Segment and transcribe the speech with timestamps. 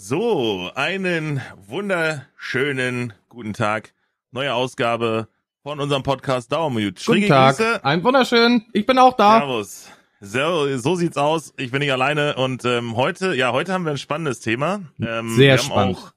[0.00, 3.94] So, einen wunderschönen guten Tag.
[4.30, 5.26] Neue Ausgabe
[5.64, 7.02] von unserem Podcast Dauermute.
[7.04, 7.84] Guten Tag.
[7.84, 8.64] Ein wunderschön.
[8.72, 9.40] Ich bin auch da.
[9.40, 9.88] Servus.
[10.20, 11.52] So, so sieht's aus.
[11.56, 14.82] Ich bin nicht alleine und ähm, heute, ja, heute haben wir ein spannendes Thema.
[15.00, 15.96] Ähm, Sehr spannend.
[15.96, 16.12] Auch,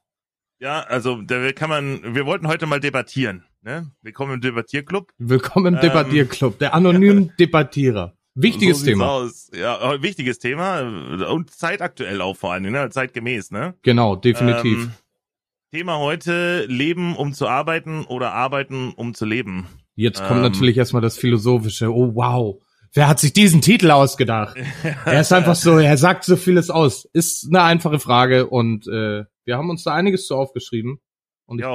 [0.60, 3.44] ja, also da kann man, wir wollten heute mal debattieren.
[3.62, 3.90] Ne?
[4.00, 5.12] Willkommen im Debattierclub.
[5.18, 8.14] Willkommen im ähm, Debattierclub, der anonymen Debattierer.
[8.34, 9.10] Wichtiges so Thema.
[9.10, 9.50] Aus.
[9.54, 10.80] Ja, wichtiges Thema
[11.28, 12.90] und zeitaktuell auch vor allen Dingen, ne?
[12.90, 13.74] zeitgemäß, ne?
[13.82, 14.84] Genau, definitiv.
[14.84, 14.92] Ähm,
[15.70, 19.66] Thema heute, Leben um zu arbeiten oder arbeiten um zu leben.
[19.94, 21.92] Jetzt kommt ähm, natürlich erstmal das Philosophische.
[21.92, 22.62] Oh wow.
[22.94, 24.56] Wer hat sich diesen Titel ausgedacht?
[25.04, 27.06] er ist einfach so, er sagt so vieles aus.
[27.12, 31.00] Ist eine einfache Frage und äh, wir haben uns da einiges zu aufgeschrieben.
[31.46, 31.66] Und ich,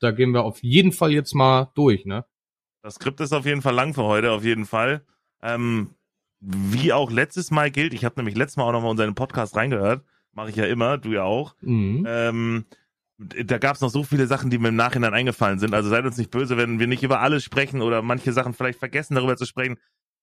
[0.00, 2.24] da gehen wir auf jeden Fall jetzt mal durch, ne?
[2.82, 5.04] Das Skript ist auf jeden Fall lang für heute, auf jeden Fall.
[5.42, 5.90] Ähm,
[6.40, 10.04] wie auch letztes Mal gilt, ich habe nämlich letztes Mal auch nochmal unseren Podcast reingehört,
[10.32, 11.54] mache ich ja immer, du ja auch.
[11.60, 12.04] Mhm.
[12.08, 12.64] Ähm,
[13.18, 15.74] da gab es noch so viele Sachen, die mir im Nachhinein eingefallen sind.
[15.74, 18.78] Also seid uns nicht böse, wenn wir nicht über alles sprechen oder manche Sachen vielleicht
[18.78, 19.76] vergessen, darüber zu sprechen.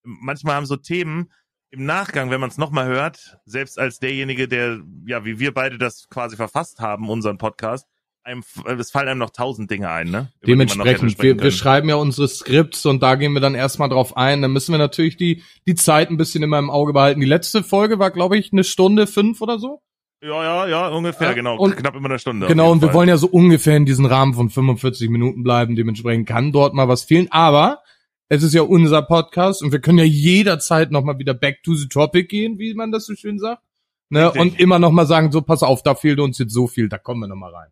[0.03, 1.31] Manchmal haben so Themen
[1.71, 5.77] im Nachgang, wenn man es nochmal hört, selbst als derjenige, der, ja, wie wir beide
[5.77, 7.87] das quasi verfasst haben, unseren Podcast,
[8.23, 8.43] einem,
[8.79, 10.31] es fallen einem noch tausend Dinge ein, ne?
[10.41, 14.17] Über Dementsprechend, wir, wir schreiben ja unsere Skripts und da gehen wir dann erstmal drauf
[14.17, 14.41] ein.
[14.41, 17.19] Dann müssen wir natürlich die, die Zeit ein bisschen immer im Auge behalten.
[17.19, 19.81] Die letzte Folge war, glaube ich, eine Stunde fünf oder so.
[20.21, 21.57] Ja, ja, ja, ungefähr, genau.
[21.57, 22.47] Und, knapp immer eine Stunde.
[22.47, 22.95] Genau, und wir Fall.
[22.95, 25.75] wollen ja so ungefähr in diesem Rahmen von 45 Minuten bleiben.
[25.75, 27.27] Dementsprechend kann dort mal was fehlen.
[27.31, 27.79] Aber
[28.27, 31.87] es ist ja unser Podcast und wir können ja jederzeit nochmal wieder back to the
[31.87, 33.63] topic gehen, wie man das so schön sagt.
[34.09, 34.31] Ne?
[34.31, 37.21] Und immer nochmal sagen, so pass auf, da fehlt uns jetzt so viel, da kommen
[37.21, 37.69] wir nochmal rein.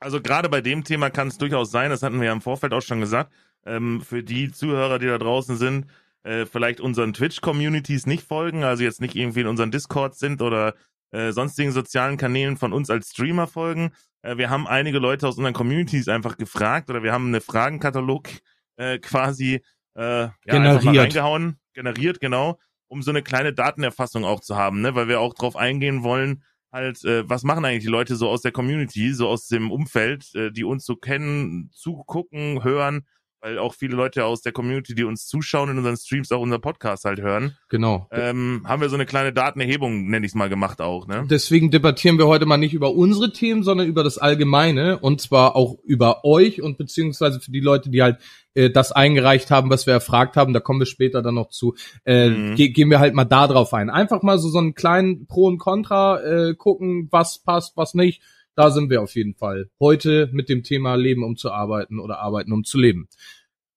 [0.00, 2.72] Also gerade bei dem Thema kann es durchaus sein, das hatten wir ja im Vorfeld
[2.72, 3.32] auch schon gesagt,
[3.66, 5.86] ähm, für die Zuhörer, die da draußen sind,
[6.22, 10.74] äh, vielleicht unseren Twitch-Communities nicht folgen, also jetzt nicht irgendwie in unseren Discord sind oder
[11.10, 13.92] äh, sonstigen sozialen Kanälen von uns als Streamer folgen.
[14.22, 18.28] Äh, wir haben einige Leute aus unseren Communities einfach gefragt oder wir haben eine Fragenkatalog
[18.76, 19.62] äh, quasi
[19.94, 20.86] äh, ja, generiert.
[20.86, 22.58] reingehauen, generiert, genau,
[22.88, 24.94] um so eine kleine Datenerfassung auch zu haben, ne?
[24.94, 26.42] weil wir auch drauf eingehen wollen,
[26.72, 30.34] halt, äh, was machen eigentlich die Leute so aus der Community, so aus dem Umfeld,
[30.34, 33.06] äh, die uns so kennen, zugucken, hören,
[33.40, 36.58] weil auch viele Leute aus der Community, die uns zuschauen in unseren Streams, auch unser
[36.58, 37.56] Podcast halt hören.
[37.68, 38.08] Genau.
[38.10, 41.06] Ähm, haben wir so eine kleine Datenerhebung, nenne ich es mal, gemacht auch.
[41.06, 41.26] Ne?
[41.30, 45.54] Deswegen debattieren wir heute mal nicht über unsere Themen, sondern über das Allgemeine und zwar
[45.54, 48.18] auch über euch und beziehungsweise für die Leute, die halt
[48.54, 51.74] äh, das eingereicht haben, was wir erfragt haben, da kommen wir später dann noch zu,
[52.04, 52.54] äh, mhm.
[52.56, 53.88] ge gehen wir halt mal da drauf ein.
[53.88, 58.20] Einfach mal so so einen kleinen Pro und Contra äh, gucken, was passt, was nicht
[58.58, 59.70] da sind wir auf jeden Fall.
[59.78, 63.08] Heute mit dem Thema Leben um zu arbeiten oder Arbeiten um zu leben.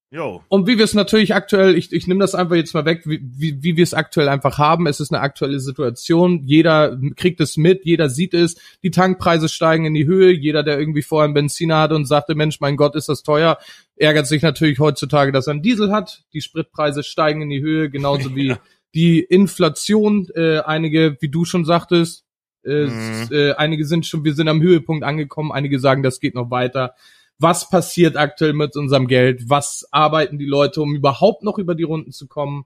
[0.09, 0.41] Jo.
[0.49, 3.21] Und wie wir es natürlich aktuell, ich, ich nehme das einfach jetzt mal weg, wie,
[3.21, 4.87] wie, wie wir es aktuell einfach haben.
[4.87, 6.41] Es ist eine aktuelle Situation.
[6.45, 8.55] Jeder kriegt es mit, jeder sieht es.
[8.81, 10.31] Die Tankpreise steigen in die Höhe.
[10.31, 13.59] Jeder, der irgendwie vorher einen Benziner hatte und sagte, Mensch, mein Gott, ist das teuer,
[13.95, 16.23] ärgert sich natürlich heutzutage, dass er einen Diesel hat.
[16.33, 18.59] Die Spritpreise steigen in die Höhe, genauso wie ja.
[18.95, 20.27] die Inflation.
[20.33, 22.25] Äh, einige, wie du schon sagtest,
[22.63, 23.27] äh, mhm.
[23.31, 26.95] äh, einige sind schon, wir sind am Höhepunkt angekommen, einige sagen, das geht noch weiter.
[27.39, 29.49] Was passiert aktuell mit unserem Geld?
[29.49, 32.65] Was arbeiten die Leute, um überhaupt noch über die Runden zu kommen?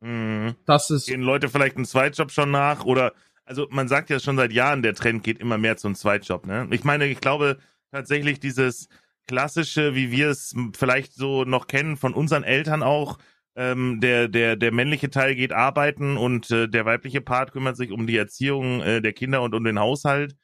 [0.00, 0.54] Mhm.
[0.64, 1.06] Das ist.
[1.06, 3.12] Gehen Leute vielleicht einen Zweitjob schon nach oder
[3.44, 6.46] also man sagt ja schon seit Jahren, der Trend geht immer mehr zum Zweitjob.
[6.46, 6.68] Ne?
[6.70, 7.58] Ich meine, ich glaube
[7.90, 8.88] tatsächlich dieses
[9.26, 13.18] klassische, wie wir es vielleicht so noch kennen von unseren Eltern auch,
[13.56, 17.90] ähm, der, der, der männliche Teil geht arbeiten und äh, der weibliche Part kümmert sich
[17.90, 20.36] um die Erziehung äh, der Kinder und um den Haushalt.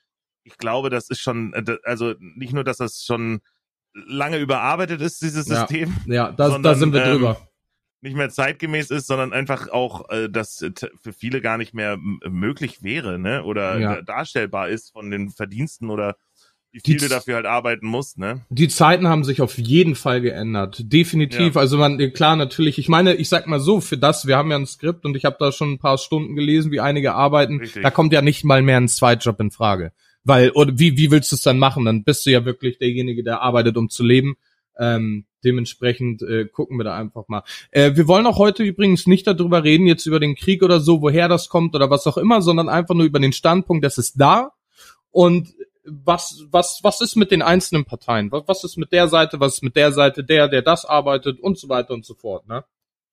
[0.42, 3.40] Ich glaube, das ist schon, äh, also nicht nur, dass das schon
[3.94, 5.94] lange überarbeitet ist, dieses ja, System.
[6.06, 7.38] Ja, das, sondern, da sind wir drüber.
[7.40, 7.48] Ähm,
[8.04, 10.58] nicht mehr zeitgemäß ist, sondern einfach auch, äh, dass
[11.02, 13.42] für viele gar nicht mehr möglich wäre, ne?
[13.44, 14.02] Oder ja.
[14.02, 16.16] darstellbar ist von den Verdiensten oder
[16.74, 18.44] wie viel du dafür halt arbeiten musst, ne?
[18.50, 20.82] Die Zeiten haben sich auf jeden Fall geändert.
[20.92, 21.54] Definitiv.
[21.54, 21.60] Ja.
[21.60, 24.56] Also man, klar, natürlich, ich meine, ich sag mal so, für das, wir haben ja
[24.56, 27.84] ein Skript und ich habe da schon ein paar Stunden gelesen, wie einige arbeiten, Richtig.
[27.84, 29.92] da kommt ja nicht mal mehr ein Zweitjob in Frage.
[30.24, 31.84] Weil, oder wie, wie willst du es dann machen?
[31.84, 34.34] Dann bist du ja wirklich derjenige, der arbeitet, um zu leben.
[34.76, 37.44] Ähm, dementsprechend äh, gucken wir da einfach mal.
[37.70, 41.02] Äh, wir wollen auch heute übrigens nicht darüber reden, jetzt über den Krieg oder so,
[41.02, 44.14] woher das kommt oder was auch immer, sondern einfach nur über den Standpunkt, dass es
[44.14, 44.50] da
[45.12, 45.54] und
[45.86, 48.32] was, was, was ist mit den einzelnen Parteien?
[48.32, 51.58] Was, ist mit der Seite, was ist mit der Seite, der, der das arbeitet und
[51.58, 52.64] so weiter und so fort, ne?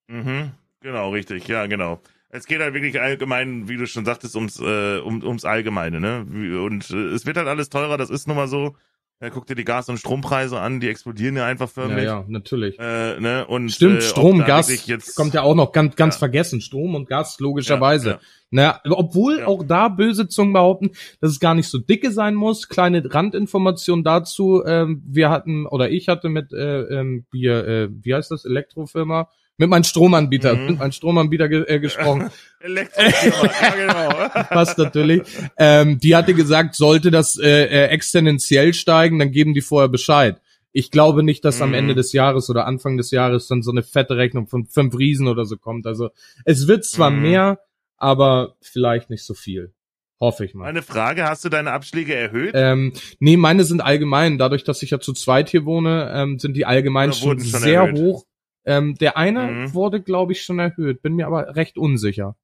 [0.08, 2.00] Mhm, genau, richtig, ja, genau.
[2.30, 6.20] Es geht halt wirklich allgemein, wie du schon sagtest, ums, äh, um, ums Allgemeine, ne?
[6.62, 8.74] Und äh, es wird halt alles teurer, das ist nun mal so.
[9.22, 12.04] Ja, guck dir die Gas- und Strompreise an, die explodieren ja einfach Ja, förmlich.
[12.06, 12.76] ja, natürlich.
[12.80, 13.46] Äh, ne?
[13.46, 16.18] und, Stimmt, äh, Strom, Gas jetzt, kommt ja auch noch ganz, ganz Ja.
[16.18, 16.60] vergessen.
[16.60, 18.10] Strom und Gas, logischerweise.
[18.10, 18.20] Ja,
[18.50, 19.46] Naja, obwohl Ja.
[19.46, 20.90] auch da böse Zungen behaupten,
[21.20, 22.68] dass es gar nicht so dicke sein muss.
[22.68, 24.64] Kleine Randinformation dazu.
[24.66, 29.28] Ähm, wir hatten, oder ich hatte mit äh, ähm, wir, äh, wie heißt das, Elektrofirma?
[29.58, 30.66] Mit meinem Stromanbieter, Mhm.
[30.66, 32.30] mit meinem Stromanbieter ge äh, gesprochen.
[32.64, 34.08] Ja genau.
[34.50, 35.22] Passt natürlich.
[35.58, 40.40] Ähm, die hatte gesagt, sollte das äh, äh, exponentiell steigen, dann geben die vorher Bescheid.
[40.72, 41.74] Ich glaube nicht, dass am Mhm.
[41.74, 45.26] Ende des Jahres oder Anfang des Jahres dann so eine fette Rechnung von fünf Riesen
[45.28, 45.86] oder so kommt.
[45.86, 46.10] Also
[46.44, 47.22] es wird zwar Mhm.
[47.22, 47.58] mehr,
[47.98, 49.72] aber vielleicht nicht so viel.
[50.20, 50.64] Hoffe ich mal.
[50.66, 52.52] Meine Frage, hast du deine Abschläge erhöht?
[52.54, 54.38] Ähm, nee, meine sind allgemein.
[54.38, 57.80] Dadurch, dass ich ja zu zweit hier wohne, ähm, sind die allgemein schon, schon sehr
[57.80, 57.98] erhöht?
[57.98, 58.24] hoch.
[58.64, 59.74] Ähm, der eine Mhm.
[59.74, 61.02] wurde, glaube ich, schon erhöht.
[61.02, 62.36] Bin mir aber recht unsicher.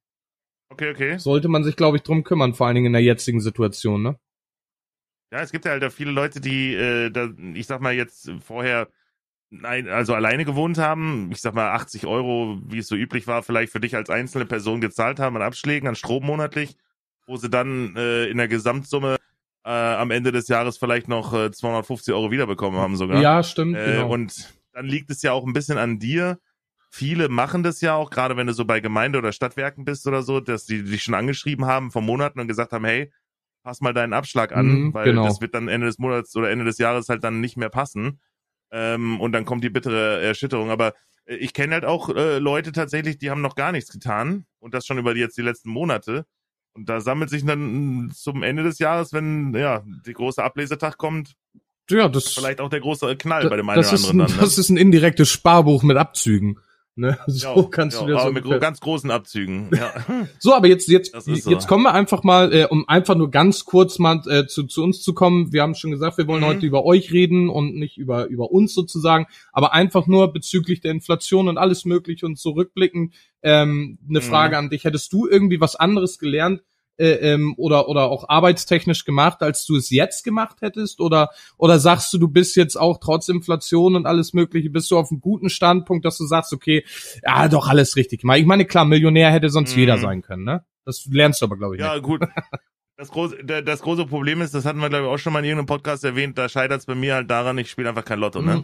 [0.71, 1.17] Okay, okay.
[1.17, 4.19] Sollte man sich, glaube ich, drum kümmern, vor allen Dingen in der jetzigen Situation, ne?
[5.31, 8.87] Ja, es gibt ja halt viele Leute, die, äh, da, ich sag mal jetzt vorher,
[9.51, 13.43] nein, also alleine gewohnt haben, ich sag mal 80 Euro, wie es so üblich war,
[13.43, 16.75] vielleicht für dich als einzelne Person gezahlt haben an Abschlägen, an Strom monatlich,
[17.27, 19.17] wo sie dann äh, in der Gesamtsumme
[19.65, 23.21] äh, am Ende des Jahres vielleicht noch äh, 250 Euro wiederbekommen haben sogar.
[23.21, 24.11] Ja, stimmt, Äh, genau.
[24.11, 26.39] Und dann liegt es ja auch ein bisschen an dir.
[26.89, 30.23] Viele machen das ja auch, gerade wenn du so bei Gemeinde- oder Stadtwerken bist oder
[30.23, 33.11] so, dass die dich schon angeschrieben haben vor Monaten und gesagt haben, hey,
[33.61, 35.25] pass mal deinen Abschlag an, Mhm, weil genau.
[35.25, 38.21] das wird dann Ende des Monats oder Ende des Jahres halt dann nicht mehr passen.
[38.71, 40.69] Ähm, und dann kommt die bittere Erschütterung.
[40.71, 40.93] Aber
[41.25, 44.73] äh, ich kenne halt auch äh, Leute tatsächlich, die haben noch gar nichts getan und
[44.73, 46.25] das schon über die, jetzt die letzten Monate.
[46.71, 51.35] Und da sammelt sich dann zum Ende des Jahres, wenn ja der große Ablesetag kommt,
[51.89, 54.35] ja, das, vielleicht auch der große Knall bei dem einen oder anderen ein, dann.
[54.37, 54.41] ne?
[54.41, 56.59] das ist ein indirektes Sparbuch mit Abzügen.
[56.95, 57.17] Ne?
[57.27, 59.69] So Ja, kannst ja, du dir aber so mit ungefähr- ganz großen Abzügen.
[59.73, 59.93] Ja.
[60.39, 61.49] So, aber jetzt jetzt so.
[61.49, 64.83] jetzt kommen wir einfach mal, äh, um einfach nur ganz kurz mal äh, zu, zu
[64.83, 65.53] uns zu kommen.
[65.53, 66.47] Wir haben schon gesagt, wir wollen Mhm.
[66.47, 70.91] heute über euch reden und nicht über über uns sozusagen, aber einfach nur bezüglich der
[70.91, 73.13] Inflation und alles Mögliche und zurückblicken.
[73.43, 74.23] Ähm, eine Mhm.
[74.23, 76.61] Frage an dich: Hättest du irgendwie was anderes gelernt?
[76.99, 80.99] Äh, ähm, oder oder auch arbeitstechnisch gemacht, als du es jetzt gemacht hättest?
[80.99, 84.97] Oder oder sagst du, du bist jetzt auch trotz Inflation und alles Mögliche, bist du
[84.97, 86.83] auf einem guten Standpunkt, dass du sagst, okay,
[87.25, 88.39] ja, doch alles richtig gemacht.
[88.39, 89.79] Ich meine, klar, Millionär hätte sonst Mhm.
[89.79, 90.65] jeder sein können, ne?
[90.83, 92.03] Das lernst du aber, glaube ich, ja, nicht.
[92.03, 92.21] gut.
[92.97, 95.45] Das große, das große Problem ist, das hatten wir, glaube ich, auch schon mal in
[95.45, 98.41] irgendeinem Podcast erwähnt, da scheitert es bei mir halt daran, ich spiele einfach kein Lotto,
[98.41, 98.57] ne?
[98.57, 98.63] Mhm.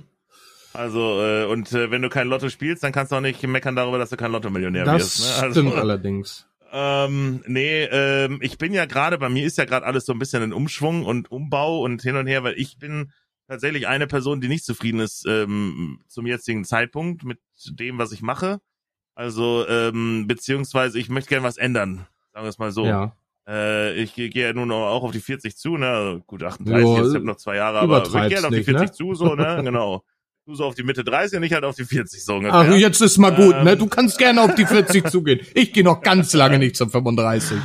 [0.74, 3.78] Also, äh, und äh, wenn du kein Lotto spielst, dann kannst du auch nicht meckern
[3.78, 5.20] darüber, dass du kein Lotto-Millionär Das wirst.
[5.22, 5.42] Ne?
[5.48, 6.48] Also, stimmt allerdings.
[6.78, 10.20] Ähm, nee, ähm, ich bin ja gerade, bei mir ist ja gerade alles so ein
[10.20, 13.14] bisschen in Umschwung und Umbau und hin und her, weil ich bin
[13.48, 17.40] tatsächlich eine Person, die nicht zufrieden ist ähm, zum jetzigen Zeitpunkt mit
[17.70, 18.60] dem, was ich mache.
[19.14, 22.86] Also, ähm, beziehungsweise ich möchte gerne was ändern, sagen wir es mal so.
[22.86, 23.16] Ja.
[23.48, 26.22] Äh, ich gehe geh ja nun auch auf die 40 zu, ne?
[26.28, 28.58] Gut, 38, Jo, jetzt ich hab noch zwei Jahre, aber ich gehe halt auf die
[28.58, 28.92] nicht, 40 ne?
[28.92, 29.62] zu, so, ne?
[29.64, 30.04] Genau.
[30.46, 32.60] Du so auf die Mitte 30 und ich halt auf die 40 so ungefähr.
[32.60, 33.72] Ach, jetzt ist mal gut, ne?
[33.72, 33.80] Ähm.
[33.80, 35.40] Du kannst gerne auf die 40 zugehen.
[35.56, 37.58] Ich gehe noch ganz lange nicht zum 35.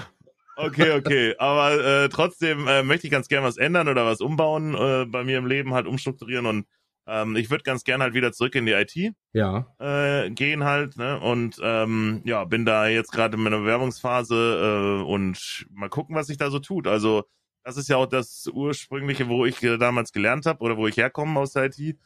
[0.56, 1.34] Okay, okay.
[1.38, 5.24] Aber äh, trotzdem äh, möchte ich ganz gern was ändern oder was umbauen, äh, bei
[5.24, 6.66] mir im Leben halt umstrukturieren und
[7.06, 9.66] ähm, ich würde ganz gern halt wieder zurück in die IT Ja.
[9.78, 11.20] äh, gehen halt, ne?
[11.20, 16.28] Und ähm, ja, bin da jetzt gerade in meiner Bewerbungsphase äh, und mal gucken, was
[16.28, 16.86] sich da so tut.
[16.86, 17.24] Also
[17.64, 20.96] das ist ja auch das ursprüngliche, wo ich äh, damals gelernt habe oder wo ich
[20.96, 21.96] herkomme aus der IT.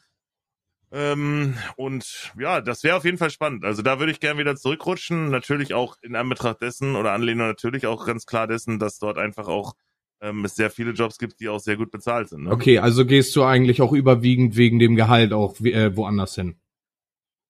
[0.91, 3.65] Ähm, und ja, das wäre auf jeden Fall spannend.
[3.65, 5.29] Also da würde ich gern wieder zurückrutschen.
[5.29, 9.47] Natürlich auch in Anbetracht dessen oder Anlehnung natürlich auch ganz klar dessen, dass dort einfach
[9.47, 9.73] auch
[10.21, 12.43] ähm, es sehr viele Jobs gibt, die auch sehr gut bezahlt sind.
[12.43, 12.51] Ne?
[12.51, 16.55] Okay, also gehst du eigentlich auch überwiegend wegen dem Gehalt auch äh, woanders hin.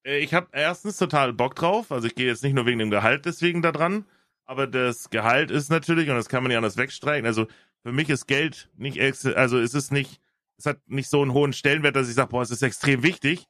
[0.03, 1.91] Äh, Ich habe erstens total Bock drauf.
[1.91, 4.05] Also ich gehe jetzt nicht nur wegen dem Gehalt deswegen da dran,
[4.45, 7.47] aber das Gehalt ist natürlich, und das kann man nicht anders wegstreichen, also
[7.83, 10.19] für mich ist Geld nicht, also es ist nicht,
[10.57, 13.45] es hat nicht so einen hohen Stellenwert, dass ich sage, boah, es ist extrem wichtig.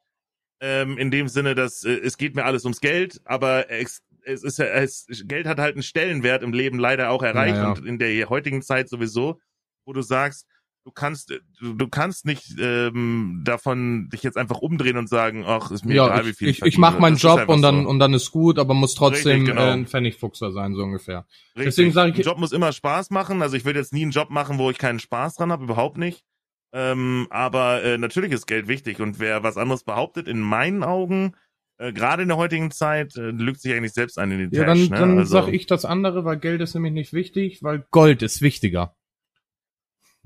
[0.61, 4.41] Ähm, in dem Sinne, dass äh, es geht mir alles ums Geld, aber ex es
[4.43, 7.69] ist ja, es, Geld hat halt einen Stellenwert im Leben leider auch erreicht Ja, ja.
[7.71, 9.39] und in der heutigen Zeit sowieso,
[9.85, 10.47] wo du sagst,
[10.83, 15.69] du kannst, du, du kannst nicht ähm, davon dich jetzt einfach umdrehen und sagen, ach,
[15.71, 16.81] ist mir Ja, egal, wie ich, viel ich, ich verdiene.
[16.81, 17.89] mache meinen Job und dann so.
[17.89, 19.67] und dann ist gut, aber muss trotzdem Richtig, genau.
[19.67, 21.27] äh, ein Pfennigfuchser sein, so ungefähr.
[21.49, 21.65] Richtig.
[21.65, 23.41] deswegen sag ich- ein Job muss immer Spaß machen.
[23.43, 25.97] Also ich würde jetzt nie einen Job machen, wo ich keinen Spaß dran habe, überhaupt
[25.97, 26.23] nicht.
[26.73, 31.35] Ähm, aber äh, natürlich ist Geld wichtig und wer was anderes behauptet, in meinen Augen,
[31.77, 34.65] äh, gerade in der heutigen Zeit, äh, lügt sich eigentlich selbst ein in die Ja,
[34.65, 34.89] Tasche.
[34.89, 35.19] dann, dann ne?
[35.21, 38.95] also, sag ich das andere, weil Geld ist nämlich nicht wichtig, weil Gold ist wichtiger.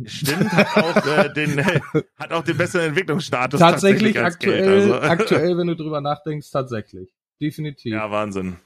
[0.05, 1.65] Stimmt, hat auch, äh, den,
[2.17, 3.59] hat auch den besseren Entwicklungsstatus.
[3.59, 4.93] Tatsächlich als aktuell, Geld, also.
[5.07, 7.13] aktuell, wenn du drüber nachdenkst, tatsächlich.
[7.41, 7.91] Definitiv.
[7.91, 8.57] Ja, Ja, Wahnsinn.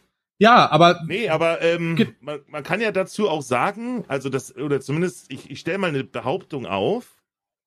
[0.46, 5.32] aber Nee, aber ähm, man, man kann ja dazu auch sagen, also das, oder zumindest,
[5.32, 7.16] ich, ich stelle mal eine Behauptung auf,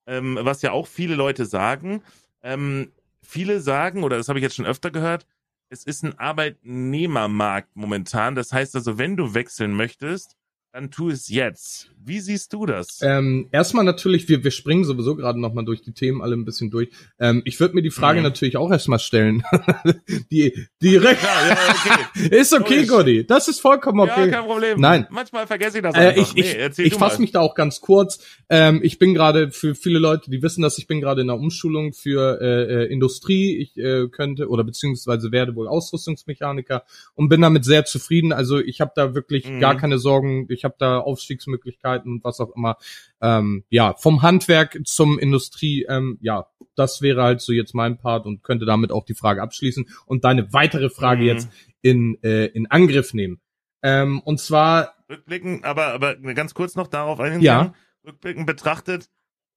[0.07, 2.03] ähm, was ja auch viele Leute sagen.
[2.43, 5.27] Ähm, viele sagen, oder das habe ich jetzt schon öfter gehört,
[5.69, 8.35] es ist ein Arbeitnehmermarkt momentan.
[8.35, 10.37] Das heißt also, wenn du wechseln möchtest,
[10.77, 11.91] dann tu es jetzt.
[12.05, 13.01] Wie siehst du das?
[13.01, 16.71] Ähm, erstmal natürlich, wir, wir springen sowieso gerade nochmal durch die Themen alle ein bisschen
[16.71, 16.91] durch.
[17.19, 18.25] Ähm, ich würde mir die Frage mhm.
[18.25, 19.43] natürlich auch erstmal stellen.
[20.31, 21.23] die direkt.
[21.23, 22.29] Ja, ja, okay.
[22.37, 23.27] ist okay, Gotti.
[23.27, 24.27] Das ist vollkommen okay.
[24.27, 24.79] Ja, kein Problem.
[24.79, 25.07] Nein.
[25.09, 26.17] Manchmal vergesse ich das äh, einfach.
[26.17, 28.19] Äh, ich nee, ich, ich fasse mich da auch ganz kurz.
[28.51, 31.37] Ähm, ich bin gerade für viele Leute, die wissen, dass ich bin gerade in der
[31.37, 33.57] Umschulung für äh, äh, Industrie.
[33.57, 38.35] Ich äh, könnte oder beziehungsweise werde wohl Ausrüstungsmechaniker und bin damit sehr zufrieden.
[38.35, 39.61] Also ich habe da wirklich mhm.
[39.61, 40.47] gar keine Sorgen.
[40.51, 42.77] Ich habe da Aufstiegsmöglichkeiten und was auch immer.
[43.23, 48.27] Ähm, ja, vom Handwerk zum Industrie, ähm, ja, das wäre halt so jetzt mein Part
[48.27, 51.29] und könnte damit auch die Frage abschließen und deine weitere Frage mhm.
[51.29, 51.49] jetzt
[51.81, 53.41] in, äh, in Angriff nehmen.
[53.83, 54.95] Ähm, und zwar.
[55.09, 57.43] Rückblicken, aber, aber ganz kurz noch darauf eingehen.
[57.43, 57.75] Ja.
[58.05, 59.09] Rückblicken betrachtet,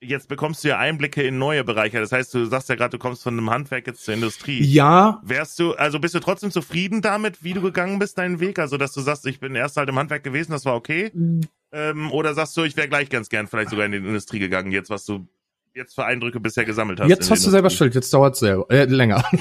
[0.01, 1.99] Jetzt bekommst du ja Einblicke in neue Bereiche.
[1.99, 4.63] Das heißt, du sagst ja gerade, du kommst von einem Handwerk jetzt zur Industrie.
[4.63, 5.21] Ja.
[5.23, 8.59] Wärst du, also bist du trotzdem zufrieden damit, wie du gegangen bist, deinen Weg?
[8.59, 11.11] Also, dass du sagst, ich bin erst halt im Handwerk gewesen, das war okay.
[11.13, 11.41] Mhm.
[11.71, 14.71] Ähm, oder sagst du, ich wäre gleich ganz gern vielleicht sogar in die Industrie gegangen,
[14.71, 15.27] jetzt was du
[15.79, 17.09] jetzt für Eindrücke bisher gesammelt hast.
[17.09, 19.24] Jetzt hast du selber schuld, jetzt dauert es äh, länger.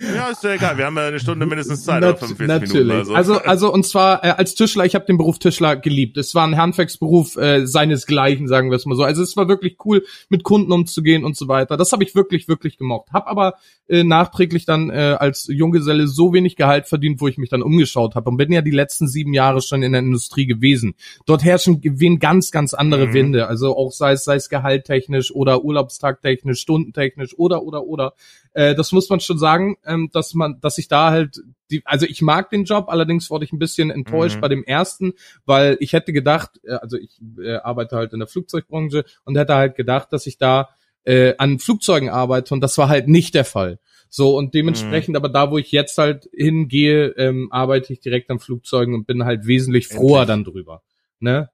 [0.00, 2.88] Ja, ist ja egal, wir haben ja eine Stunde mindestens Zeit Nat oder 45 natürlich.
[2.88, 3.16] Minuten.
[3.16, 3.34] Also.
[3.34, 6.16] also, also und zwar äh, als Tischler, ich habe den Beruf Tischler geliebt.
[6.16, 9.02] Es war ein Handwerksberuf äh, seinesgleichen, sagen wir es mal so.
[9.02, 11.76] Also es war wirklich cool, mit Kunden umzugehen und so weiter.
[11.76, 13.08] Das habe ich wirklich, wirklich gemocht.
[13.12, 13.54] Hab aber
[13.88, 18.14] äh, nachträglich dann äh, als Junggeselle so wenig Gehalt verdient, wo ich mich dann umgeschaut
[18.14, 20.94] habe und bin ja die letzten sieben Jahre schon in der Industrie gewesen.
[21.26, 23.14] Dort herrschen wen ganz, ganz andere mhm.
[23.14, 23.46] Winde.
[23.48, 25.77] Also auch sei es, sei es gehalttechnisch oder Urlaubstag
[26.22, 28.14] technisch, stundentechnisch oder oder oder.
[28.52, 32.06] Äh, das muss man schon sagen, ähm, dass man, dass ich da halt die, also
[32.06, 34.40] ich mag den Job, allerdings wurde ich ein bisschen enttäuscht mhm.
[34.40, 35.12] bei dem ersten,
[35.44, 39.54] weil ich hätte gedacht, äh, also ich äh, arbeite halt in der Flugzeugbranche und hätte
[39.54, 40.70] halt gedacht, dass ich da
[41.04, 43.78] äh, an Flugzeugen arbeite und das war halt nicht der Fall.
[44.10, 45.16] So, und dementsprechend, mhm.
[45.16, 49.24] aber da, wo ich jetzt halt hingehe, ähm, arbeite ich direkt an Flugzeugen und bin
[49.24, 50.26] halt wesentlich froher Endlich.
[50.26, 50.82] dann drüber.
[51.20, 51.50] Ne?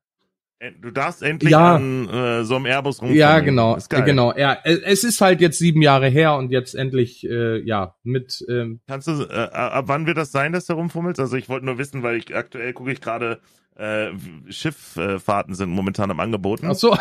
[0.80, 1.76] Du darfst endlich ja.
[1.76, 3.18] an äh, so einem Airbus rumfahren.
[3.18, 4.34] Ja, genau, genau.
[4.36, 8.44] Ja, es ist halt jetzt sieben Jahre her und jetzt endlich, äh, ja, mit.
[8.48, 11.20] Ähm, Kannst du, äh, ab wann wird das sein, dass du rumfummelst?
[11.20, 13.40] Also ich wollte nur wissen, weil ich aktuell gucke ich gerade
[13.76, 14.12] äh,
[14.48, 16.68] Schifffahrten sind momentan am Angeboten.
[16.70, 16.92] Ach so.
[16.92, 16.96] Äh,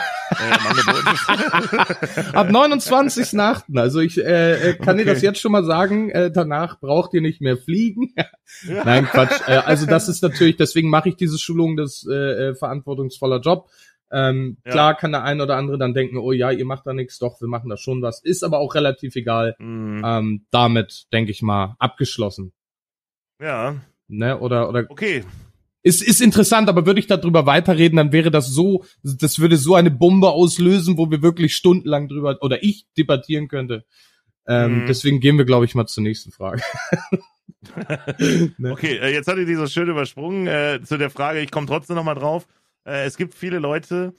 [2.34, 3.77] Ab 29.8.
[3.77, 5.06] Also ich äh, äh, kann okay.
[5.06, 6.10] dir das jetzt schon mal sagen.
[6.10, 8.15] Äh, danach braucht ihr nicht mehr fliegen.
[8.63, 9.48] Nein, Quatsch.
[9.48, 13.70] Äh, also das ist natürlich, deswegen mache ich diese Schulung, das äh, äh, verantwortungsvoller Job.
[14.12, 14.72] Ähm, ja.
[14.72, 17.39] Klar kann der ein oder andere dann denken, oh ja, ihr macht da nichts, doch,
[17.39, 18.20] wir machen da schon was.
[18.24, 19.56] Ist aber auch relativ egal.
[19.60, 20.01] Mhm.
[20.03, 22.51] Ähm, damit, denke ich mal, abgeschlossen.
[23.39, 23.75] Ja.
[24.08, 24.39] Ne?
[24.39, 24.86] Oder, oder.
[24.89, 25.24] Okay.
[25.86, 29.75] Ist, ist interessant, aber würde ich darüber weiterreden, dann wäre das so, das würde so
[29.75, 33.84] eine Bombe auslösen, wo wir wirklich stundenlang drüber oder ich debattieren könnte.
[34.48, 34.86] Ähm, mhm.
[34.88, 36.62] Deswegen gehen wir, glaube ich, mal zur nächsten Frage.
[38.58, 38.72] ne?
[38.72, 40.48] Okay, äh, jetzt hatte ich die so schön übersprungen.
[40.48, 42.48] Äh, zu der Frage, ich komme trotzdem noch mal drauf.
[42.86, 44.13] Äh, es gibt viele Leute,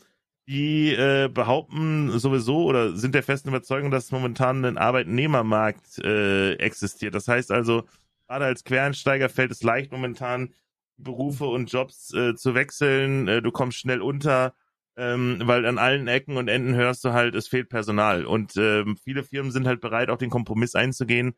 [0.47, 7.15] die äh, behaupten sowieso oder sind der festen Überzeugung, dass momentan ein Arbeitnehmermarkt äh, existiert.
[7.15, 7.85] Das heißt also,
[8.29, 10.51] gerade als Quereinsteiger fällt es leicht momentan
[10.97, 13.29] Berufe und Jobs äh, zu wechseln.
[13.29, 14.55] Äh, du kommst schnell unter,
[14.97, 18.25] ähm, weil an allen Ecken und Enden hörst du halt, es fehlt Personal.
[18.25, 21.35] Und ähm, viele Firmen sind halt bereit, auch den Kompromiss einzugehen,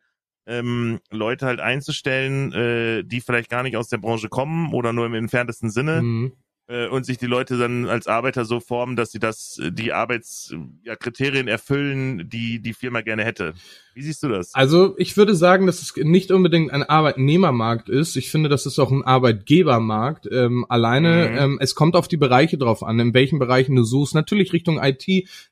[0.47, 5.07] ähm, Leute halt einzustellen, äh, die vielleicht gar nicht aus der Branche kommen oder nur
[5.07, 6.03] im entferntesten Sinne.
[6.03, 6.33] Mhm
[6.69, 11.47] äh, und sich die Leute dann als Arbeiter so formen, dass sie das, die Arbeitskriterien
[11.47, 13.55] ja, erfüllen, die die Firma gerne hätte.
[13.97, 14.55] Wie siehst du das?
[14.55, 18.15] Also ich würde sagen, dass es nicht unbedingt ein Arbeitnehmermarkt ist.
[18.17, 20.29] Ich finde, das ist auch ein Arbeitgebermarkt.
[20.31, 21.39] Ähm, alleine, mhm.
[21.39, 24.15] ähm, es kommt auf die Bereiche drauf an, in welchen Bereichen du suchst.
[24.15, 25.09] Natürlich Richtung IT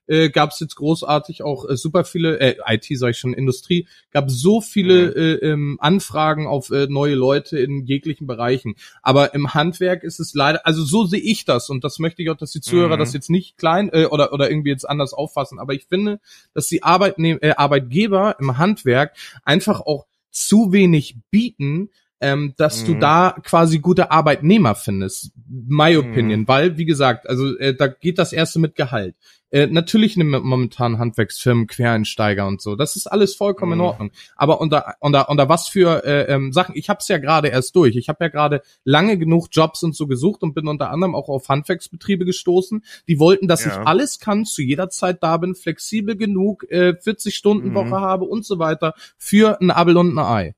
[0.06, 3.88] äh, gab es jetzt großartig auch äh, super viele, äh, IT sage ich schon, Industrie,
[4.10, 5.16] gab so viele mhm.
[5.16, 8.74] äh, ähm, Anfragen auf äh, neue Leute in jeglichen Bereichen.
[9.00, 12.28] Aber im Handwerk ist es leider, also so sehe ich das und das möchte ich
[12.28, 13.00] auch, dass die Zuhörer mhm.
[13.00, 15.58] das jetzt nicht klein äh, oder oder irgendwie jetzt anders auffassen.
[15.58, 16.20] Aber ich finde,
[16.52, 22.87] dass die Arbeitnehm äh, Arbeitgeber im Handwerk einfach auch zu wenig bieten, ähm, dass mhm.
[22.87, 25.33] du da quasi gute Arbeitnehmer findest.
[25.49, 25.99] My mhm.
[25.99, 26.49] opinion, mhm.
[26.49, 29.14] weil, wie gesagt, also äh, da geht das erste mit Gehalt.
[29.54, 32.75] Äh, natürlich nehmen momentan Handwerksfirmen Quereinsteiger und so.
[32.75, 33.80] Das ist alles vollkommen mhm.
[33.80, 34.11] in Ordnung.
[34.35, 37.76] Aber unter, unter, unter was für äh, ähm, Sachen, ich habe es ja gerade erst
[37.76, 37.94] durch.
[37.94, 41.28] Ich habe ja gerade lange genug Jobs und so gesucht und bin unter anderem auch
[41.28, 42.85] auf Handwerksbetriebe gestoßen.
[43.06, 43.71] Die wollten, dass ja.
[43.71, 48.00] ich alles kann, zu jeder Zeit da bin, flexibel genug, äh, 40 Stunden Woche mhm.
[48.00, 50.54] habe und so weiter für ein Abel und ein Ei.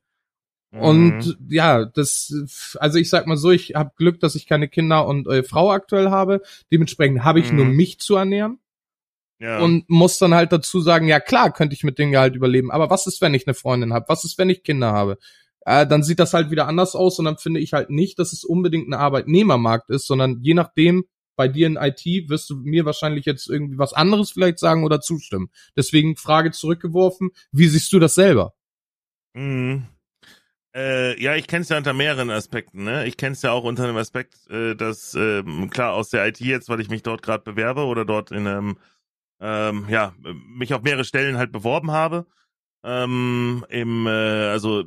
[0.71, 1.47] Und mhm.
[1.49, 5.27] ja, das, also ich sag mal so, ich habe Glück, dass ich keine Kinder und
[5.27, 6.41] äh, Frau aktuell habe.
[6.71, 7.57] Dementsprechend habe ich mhm.
[7.57, 8.59] nur mich zu ernähren.
[9.39, 9.59] Ja.
[9.59, 12.89] und muss dann halt dazu sagen, ja klar, könnte ich mit dem Gehalt überleben, aber
[12.89, 14.05] was ist, wenn ich eine Freundin habe?
[14.07, 15.19] Was ist, wenn ich Kinder habe?
[15.61, 18.33] Äh, dann sieht das halt wieder anders aus und dann finde ich halt nicht, dass
[18.33, 21.05] es unbedingt ein Arbeitnehmermarkt ist, sondern je nachdem,
[21.35, 25.01] bei dir in IT wirst du mir wahrscheinlich jetzt irgendwie was anderes vielleicht sagen oder
[25.01, 25.49] zustimmen.
[25.75, 28.53] Deswegen Frage zurückgeworfen, wie siehst du das selber?
[29.33, 29.85] Mhm.
[30.75, 32.83] Äh, ja, ich kenne es ja unter mehreren Aspekten.
[32.83, 33.07] Ne?
[33.07, 36.39] Ich kenne es ja auch unter dem Aspekt, äh, dass ähm, klar aus der IT
[36.39, 38.77] jetzt, weil ich mich dort gerade bewerbe oder dort in einem
[39.41, 40.13] ähm, ja
[40.57, 42.27] mich auf mehrere Stellen halt beworben habe.
[42.83, 44.85] Ähm, im äh, also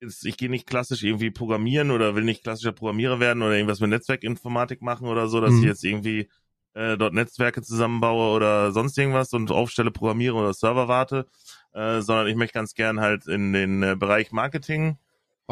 [0.00, 3.80] jetzt, ich gehe nicht klassisch irgendwie programmieren oder will nicht klassischer Programmierer werden oder irgendwas
[3.80, 5.62] mit Netzwerkinformatik machen oder so, dass Mhm.
[5.62, 6.28] ich jetzt irgendwie
[6.74, 11.26] äh, dort Netzwerke zusammenbaue oder sonst irgendwas und aufstelle, programmiere oder Server warte,
[11.72, 14.98] äh, sondern ich möchte ganz gern halt in den äh, Bereich Marketing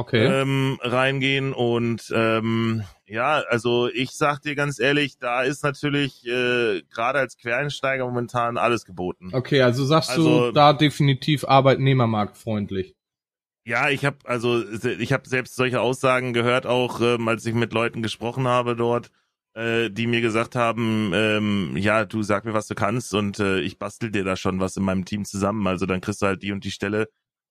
[0.01, 0.25] Okay.
[0.25, 6.83] ähm, reingehen und ähm, ja, also ich sag dir ganz ehrlich, da ist natürlich äh,
[6.91, 9.29] gerade als Quereinsteiger momentan alles geboten.
[9.33, 12.95] Okay, also sagst du Also- da definitiv arbeitnehmermarktfreundlich.
[13.67, 17.73] Ja, ich habe also ich habe selbst solche Aussagen gehört, auch ähm, als ich mit
[17.75, 19.11] Leuten gesprochen habe dort,
[19.55, 23.61] äh, die mir gesagt haben, ähm, ja, du sag mir, was du kannst und äh,
[23.61, 25.67] ich bastel dir da schon was in meinem Team zusammen.
[25.67, 27.09] Also dann kriegst du halt die und die Stelle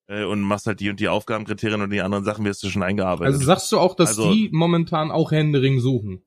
[0.09, 2.83] äh, und machst halt die und die Aufgabenkriterien und die anderen Sachen wirst du schon
[2.83, 3.35] eingearbeitet.
[3.35, 6.23] Also sagst du auch, dass Also- die momentan auch Händering suchen?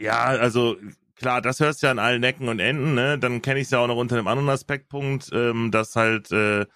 [0.00, 0.76] Ja, also
[1.16, 3.18] klar, das hörst du ja an allen Ecken und Enden, ne?
[3.18, 6.66] Dann kenne ich es ja auch noch unter einem anderen Aspektpunkt, ähm, dass halt äh,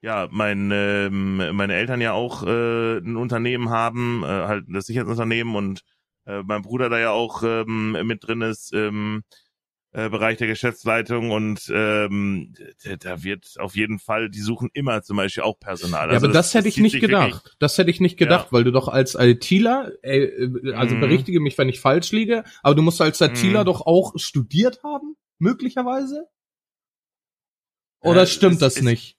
[0.00, 5.56] ja mein ähm, meine Eltern ja auch äh, ein Unternehmen haben, äh, halt das Sicherheitsunternehmen
[5.56, 5.82] und
[6.26, 9.24] äh, mein Bruder da ja auch ähm, mit drin ist im
[9.92, 12.54] äh, Bereich der Geschäftsleitung und ähm,
[13.00, 16.08] da- wird auf jeden Fall, die suchen immer zum Beispiel auch Personal.
[16.08, 17.32] ja, Also aber das, hätte ich zieht nicht gedacht.
[17.44, 18.52] wirklich- Das hätte ich nicht gedacht, Ja.
[18.52, 21.00] weil du doch als ITler, äh, äh, also Mhm.
[21.00, 23.66] berichtige mich, wenn ich falsch liege, aber du musst als ITler Mhm.
[23.66, 26.26] doch auch studiert haben, möglicherweise?
[28.00, 29.16] Oder Äh, stimmt es- das es- nicht?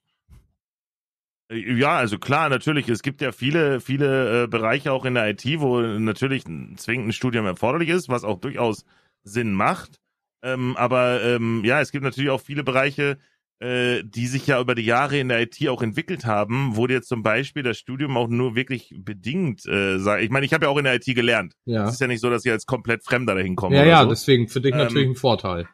[1.51, 2.87] Ja, also klar, natürlich.
[2.89, 7.07] Es gibt ja viele, viele äh, Bereiche auch in der IT, wo natürlich ein zwingend
[7.07, 8.85] ein Studium erforderlich ist, was auch durchaus
[9.23, 9.99] Sinn macht.
[10.41, 13.17] Ähm, aber ähm, ja, es gibt natürlich auch viele Bereiche,
[13.59, 17.01] äh, die sich ja über die Jahre in der IT auch entwickelt haben, wo dir
[17.01, 20.71] zum Beispiel das Studium auch nur wirklich bedingt, äh, sag, ich meine, ich habe ja
[20.71, 21.55] auch in der IT gelernt.
[21.65, 21.85] Ja.
[21.85, 23.75] Es ist ja nicht so, dass ich als komplett Fremder dahin komme.
[23.75, 24.09] Ja, ja, so.
[24.09, 25.67] deswegen für dich Ähm, natürlich ein Vorteil.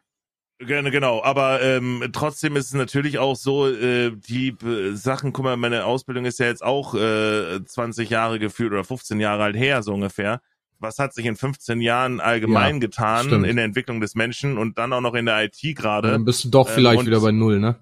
[0.58, 1.22] Gerne, genau.
[1.22, 5.86] Aber ähm, trotzdem ist es natürlich auch so, äh, die äh, Sachen, guck mal, meine
[5.86, 9.94] Ausbildung ist ja jetzt auch äh, 20 Jahre gefühlt oder 15 Jahre alt her, so
[9.94, 10.42] ungefähr.
[10.80, 13.46] Was hat sich in 15 Jahren allgemein Ja, getan stimmt.
[13.48, 16.12] in der Entwicklung des Menschen und dann auch noch in der IT gerade?
[16.12, 17.76] Dann bist du doch ähm, vielleicht und- wieder bei Null, ne?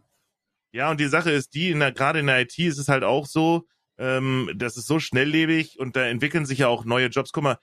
[0.72, 3.04] Ja, und die Sache ist die, in der, gerade in der IT ist es halt
[3.04, 3.68] auch so,
[4.00, 7.32] ähm, das ist so schnelllebig und da entwickeln sich ja auch neue Jobs.
[7.32, 7.58] Guck mal,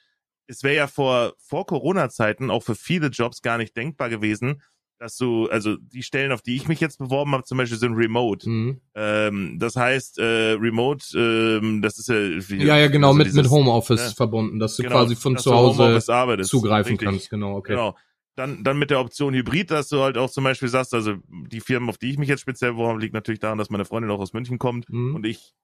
[0.47, 4.63] es wäre ja vor, vor Corona-Zeiten auch für viele Jobs gar nicht denkbar gewesen,
[5.01, 7.95] dass du, also die Stellen, auf die ich mich jetzt beworben habe, zum Beispiel sind
[7.95, 8.49] remote.
[8.49, 8.81] Mhm.
[8.95, 12.17] Ähm, das heißt, äh, remote, ähm, das ist ja...
[12.17, 14.15] wie- Ja, ja, genau, also mit, dieses- mit Homeoffice ne?
[14.15, 15.99] verbunden, dass du Genau, quasi von zu Hause
[16.43, 17.09] zugreifen Richtig.
[17.09, 17.73] kannst, genau, okay.
[17.73, 17.97] Genau.
[18.37, 21.61] Dann, dann mit der Option Hybrid, dass du halt auch zum Beispiel sagst, also die
[21.61, 24.11] Firmen, auf die ich mich jetzt speziell beworben habe, liegt natürlich daran, dass meine Freundin
[24.11, 25.15] auch aus München kommt Mhm.
[25.15, 25.55] und ich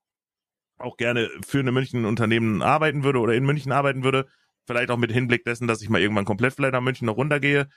[0.78, 4.26] auch gerne für eine München Unternehmen arbeiten würde oder in München arbeiten würde.
[4.66, 7.68] Vielleicht auch mit Hinblick dessen, dass ich mal irgendwann komplett vielleicht nach München noch runtergehe.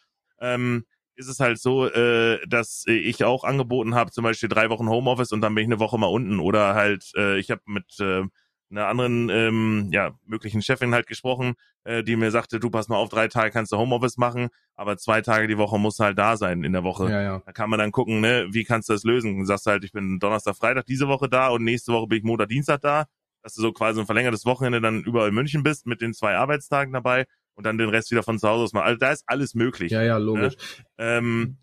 [0.42, 0.86] Ähm,
[1.20, 5.34] ist es halt so, äh, dass ich auch angeboten habe, zum Beispiel drei Wochen Homeoffice
[5.34, 6.40] und dann bin ich eine Woche mal unten.
[6.40, 8.24] Oder halt, äh, ich habe mit äh,
[8.72, 12.96] einer anderen ähm, ja, möglichen Chefin halt gesprochen, äh, die mir sagte, du pass mal
[12.96, 16.18] auf, drei Tage kannst du Homeoffice machen, aber zwei Tage die Woche musst du halt
[16.18, 17.10] da sein in der Woche.
[17.10, 17.42] Ja, ja.
[17.46, 19.38] Da kann man dann gucken, ne, wie kannst du das lösen?
[19.38, 22.20] Dann sagst du halt, ich bin Donnerstag, Freitag diese Woche da und nächste Woche bin
[22.20, 23.06] ich Montag, Dienstag da,
[23.44, 26.36] dass du so quasi ein verlängertes Wochenende dann überall in München bist mit den zwei
[26.38, 27.26] Arbeitstagen dabei
[27.60, 28.86] und dann den Rest wieder von zu Hause aus machen.
[28.86, 29.92] Also da ist alles möglich.
[29.92, 30.54] Ja, ja, logisch.
[30.98, 31.58] Ähm,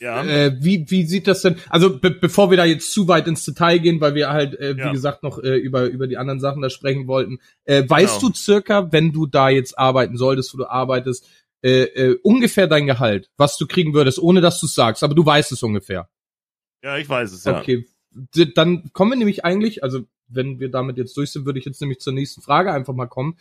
[0.00, 0.24] ja.
[0.24, 1.56] Äh, wie, wie sieht das denn?
[1.68, 4.76] Also be bevor wir da jetzt zu weit ins Detail gehen, weil wir halt, äh,
[4.78, 4.92] wie Ja.
[4.92, 8.32] gesagt, noch äh, über, über die anderen Sachen da sprechen wollten, äh, weißt Genau.
[8.32, 11.28] du circa, wenn du da jetzt arbeiten solltest, wo du arbeitest,
[11.62, 15.14] äh, äh, ungefähr dein Gehalt, was du kriegen würdest, ohne dass du es sagst, aber
[15.14, 16.08] du weißt es ungefähr.
[16.82, 17.60] ja, ich weiß es, ja.
[17.60, 17.86] Okay,
[18.54, 21.82] dann kommen wir nämlich eigentlich, also wenn wir damit jetzt durch sind, würde ich jetzt
[21.82, 23.36] nämlich zur nächsten Frage einfach mal kommen.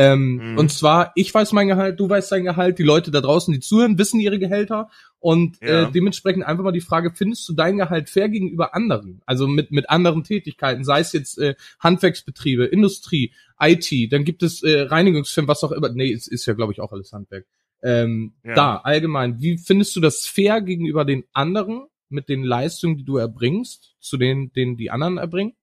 [0.00, 0.58] Ähm, Mhm.
[0.58, 3.58] Und zwar, ich weiß mein Gehalt, du weißt dein Gehalt, die Leute da draußen, die
[3.58, 5.88] zuhören, wissen ihre Gehälter und Ja.
[5.88, 9.20] äh, dementsprechend einfach mal die Frage, findest du dein Gehalt fair gegenüber anderen?
[9.26, 14.62] Also mit, mit anderen Tätigkeiten, sei es jetzt äh, Handwerksbetriebe, Industrie, IT, dann gibt es
[14.62, 15.88] äh, Reinigungsfirmen, was auch immer.
[15.88, 17.46] Nee, es ist ja, glaube ich, auch alles Handwerk.
[17.82, 18.54] Ähm, Ja.
[18.54, 23.16] Da, allgemein, wie findest du das fair gegenüber den anderen mit den Leistungen, die du
[23.16, 25.54] erbringst, zu denen, denen die anderen erbringen?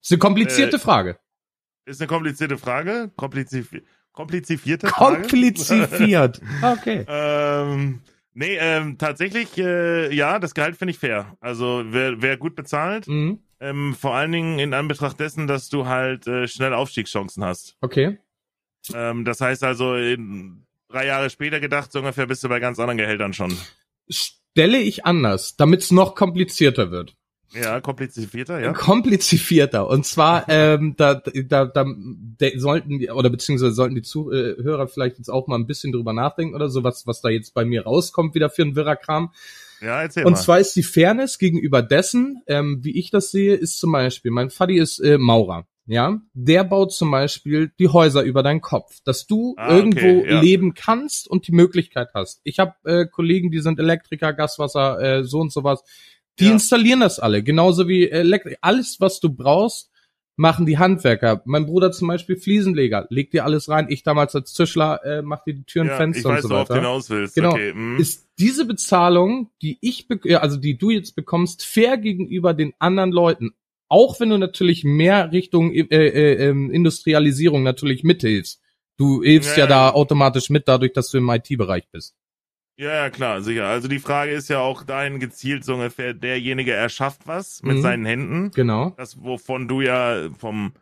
[0.00, 1.18] Das ist eine komplizierte Äh, Frage.
[1.86, 3.10] Ist eine komplizierte Frage.
[3.16, 3.70] Kompliziv
[4.12, 5.16] komplizierte Frage.
[5.22, 6.40] Kompliziert.
[6.62, 7.04] Okay.
[7.08, 8.00] Ähm,
[8.36, 11.36] Nee, ähm, tatsächlich, äh, ja, das Gehalt finde ich fair.
[11.40, 13.38] Also wer, wer gut bezahlt, Mhm.
[13.60, 17.76] ähm, vor allen Dingen in Anbetracht dessen, dass du halt äh, schnell Aufstiegschancen hast.
[17.80, 18.18] Okay.
[18.92, 22.80] Ähm, das heißt also, in, drei Jahre später gedacht, so ungefähr bist du bei ganz
[22.80, 23.56] anderen Gehältern schon.
[24.10, 27.14] Stelle ich anders, damit es noch komplizierter wird.
[27.54, 28.72] Ja, komplizierter, ja.
[28.72, 29.88] Komplizierter.
[29.88, 35.18] Und zwar, ähm, da, da, da de, sollten die, oder beziehungsweise sollten die Zuhörer vielleicht
[35.18, 37.84] jetzt auch mal ein bisschen drüber nachdenken oder so, was, was da jetzt bei mir
[37.84, 39.32] rauskommt, wieder für ein Wirrer-Kram.
[39.80, 40.38] Ja, erzähl Und mal.
[40.40, 44.50] zwar ist die Fairness gegenüber dessen, ähm, wie ich das sehe, ist zum Beispiel, mein
[44.50, 45.66] Vati ist äh, Maurer.
[45.86, 50.24] Ja, der baut zum Beispiel die Häuser über deinen Kopf, dass du Ah, okay, irgendwo
[50.24, 50.40] ja.
[50.40, 52.40] leben kannst und die Möglichkeit hast.
[52.42, 55.84] Ich habe äh, Kollegen, die sind Elektriker, Gaswasser, äh, so und sowas.
[56.40, 56.52] Die Ja.
[56.52, 58.58] installieren das alle, genauso wie Elektrik.
[58.60, 59.90] Alles, was du brauchst,
[60.36, 61.42] machen die Handwerker.
[61.44, 63.86] Mein Bruder zum Beispiel Fliesenleger, legt dir alles rein.
[63.88, 66.56] Ich damals als Tischler äh, mach dir die Türen, ja, Fenster ich weiß, und so
[66.56, 67.36] weiter hinaus willst.
[67.36, 67.52] Genau.
[67.52, 67.98] Okay, mm.
[67.98, 70.08] ist diese Bezahlung, die ich,
[70.40, 73.52] also die du jetzt bekommst, fair gegenüber den anderen Leuten.
[73.88, 78.60] Auch wenn du natürlich mehr Richtung äh, äh, ähm, Industrialisierung natürlich mithilfst.
[78.96, 82.16] Du hilfst ja, Ja, da automatisch mit, dadurch, dass du im IT-Bereich bist.
[82.76, 83.66] Ja, ja, klar, sicher.
[83.66, 87.82] Also die Frage ist ja auch dahin gezielt so ungefähr, derjenige erschafft was mit Mhm.
[87.82, 88.50] seinen Händen.
[88.52, 88.92] Genau.
[88.96, 90.72] Das, wovon du ja vom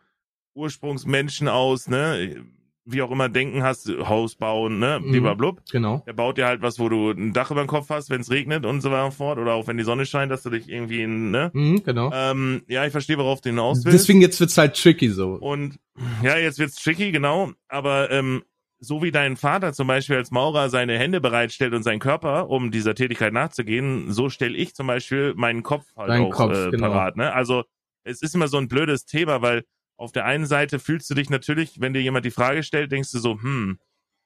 [0.55, 2.43] Ursprungsmenschen aus, ne,
[2.85, 5.37] wie auch immer denken hast, Haus bauen, ne, Mhm.
[5.37, 5.61] blub.
[5.71, 6.03] Genau.
[6.05, 8.29] Der baut dir halt was, wo du ein Dach über dem Kopf hast, wenn es
[8.29, 9.37] regnet und so weiter und fort.
[9.39, 11.49] Oder auch wenn die Sonne scheint, dass du dich irgendwie in, ne.
[11.53, 12.11] Mhm, genau.
[12.13, 13.99] Ähm, ja, ich verstehe, worauf du hinaus willst.
[13.99, 15.33] Deswegen jetzt wird's halt tricky so.
[15.35, 15.79] Und
[16.23, 17.51] ja, jetzt wird's tricky, genau.
[17.69, 18.43] Aber ähm,
[18.83, 22.69] so wie dein Vater zum Beispiel als Maurer seine Hände bereitstellt und seinen Körper, um
[22.69, 26.71] dieser Tätigkeit nachzugehen, so stelle ich zum Beispiel meinen Kopf halt Deinen auch Kopf, äh,
[26.71, 26.89] genau.
[26.89, 27.15] parat.
[27.15, 27.33] Ne?
[27.33, 27.63] Also
[28.03, 29.63] es ist immer so ein blödes Thema, weil
[29.97, 33.11] auf der einen Seite fühlst du dich natürlich, wenn dir jemand die Frage stellt, denkst
[33.11, 33.79] du so, hm,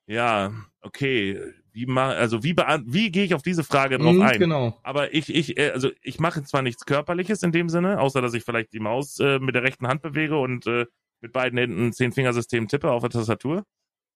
[0.07, 1.39] ja, okay,
[1.71, 4.39] wie mach, also wie wie gehe ich auf diese Frage drauf Mhm, ein?
[4.39, 4.79] genau.
[4.81, 8.33] Aber ich, ich, äh, also ich mache zwar nichts Körperliches in dem Sinne, außer dass
[8.33, 10.85] ich vielleicht die Maus äh, mit der rechten Hand bewege und äh,
[11.21, 13.63] mit beiden Händen Zehn-Fingersystem tippe auf der Tastatur.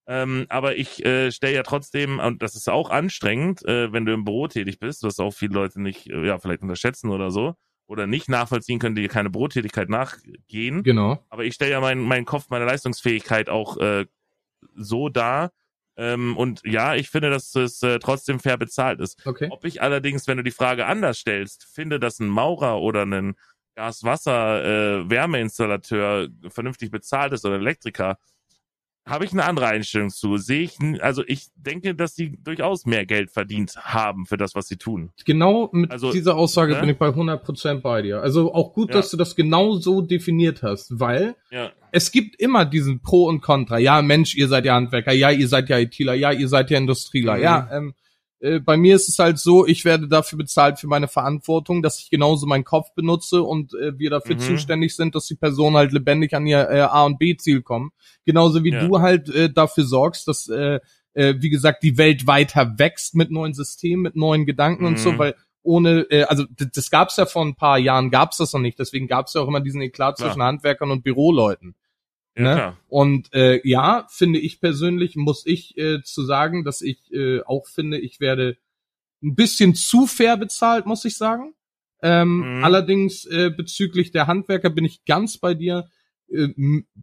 [0.08, 4.14] Ähm, aber ich äh, stelle ja trotzdem, und das ist auch anstrengend, äh, wenn du
[4.14, 7.56] im Büro tätig bist, was auch viele Leute nicht, äh, ja, vielleicht unterschätzen oder so,
[7.88, 10.84] oder nicht nachvollziehen können, die keine Bürotätigkeit nachgehen.
[10.84, 11.24] Genau.
[11.30, 14.06] Aber ich stelle ja meinen meinen Kopf, meine Leistungsfähigkeit auch äh,
[14.76, 15.52] so dar.
[15.98, 19.22] Ähm, und ja, ich finde, dass es äh, trotzdem fair bezahlt ist.
[19.26, 19.50] Okay.
[19.52, 23.36] Ob ich allerdings, wenn du die Frage anders stellst, finde, dass ein Maurer oder ein
[23.76, 28.18] Gas-Wasser-Wärmeinstallateur vernünftig bezahlt ist oder Elektriker,
[29.06, 30.38] habe ich eine andere Einstellung zu.
[30.38, 34.68] Sehe ich, also ich denke, dass sie durchaus mehr Geld verdient haben für das, was
[34.68, 35.12] sie tun.
[35.26, 36.80] Genau mit Also, dieser Aussage ne?
[36.82, 38.22] bin ich bei 100% bei dir.
[38.22, 38.98] Also auch gut, Ja.
[38.98, 43.42] dass du das genau so definiert hast, weil Ja, es gibt immer diesen Pro und
[43.42, 43.80] Contra.
[43.80, 45.12] Ja, Mensch, ihr seid ja Handwerker.
[45.14, 46.14] Ja, ihr seid ja ITler.
[46.14, 47.38] Ja, ihr seid ja Industrieler.
[47.38, 47.44] Mhm.
[47.44, 47.94] Ja, ähm,
[48.42, 52.00] äh, bei mir ist es halt so, ich werde dafür bezahlt für meine Verantwortung, dass
[52.00, 54.40] ich genauso meinen Kopf benutze und äh, wir dafür Mhm.
[54.40, 57.92] zuständig sind, dass die Personen halt lebendig an ihr äh, A- und B-Ziel kommen.
[58.26, 58.86] Genauso wie Ja.
[58.88, 60.80] du halt äh, dafür sorgst, dass, äh,
[61.14, 65.12] äh, wie gesagt, die Welt weiter wächst mit neuen Systemen, mit neuen Gedanken und so,
[65.14, 65.18] Mhm.
[65.18, 68.80] weil ohne, äh, also das gab's ja vor ein paar Jahren, gab's das noch nicht.
[68.80, 71.76] Deswegen gab's ja auch immer diesen Eklat zwischen Handwerkern und Büroleuten.
[72.38, 72.54] Ja Ne?
[72.56, 72.78] klar.
[72.88, 77.68] Und äh, ja, finde ich persönlich, muss ich äh, zu sagen, dass ich äh, auch
[77.68, 78.58] finde, ich werde
[79.24, 81.54] ein bisschen zu fair bezahlt, muss ich sagen.
[82.02, 82.64] Ähm, Mhm.
[82.64, 85.88] Allerdings äh, bezüglich der Handwerker bin ich ganz bei dir.
[86.34, 86.48] Äh,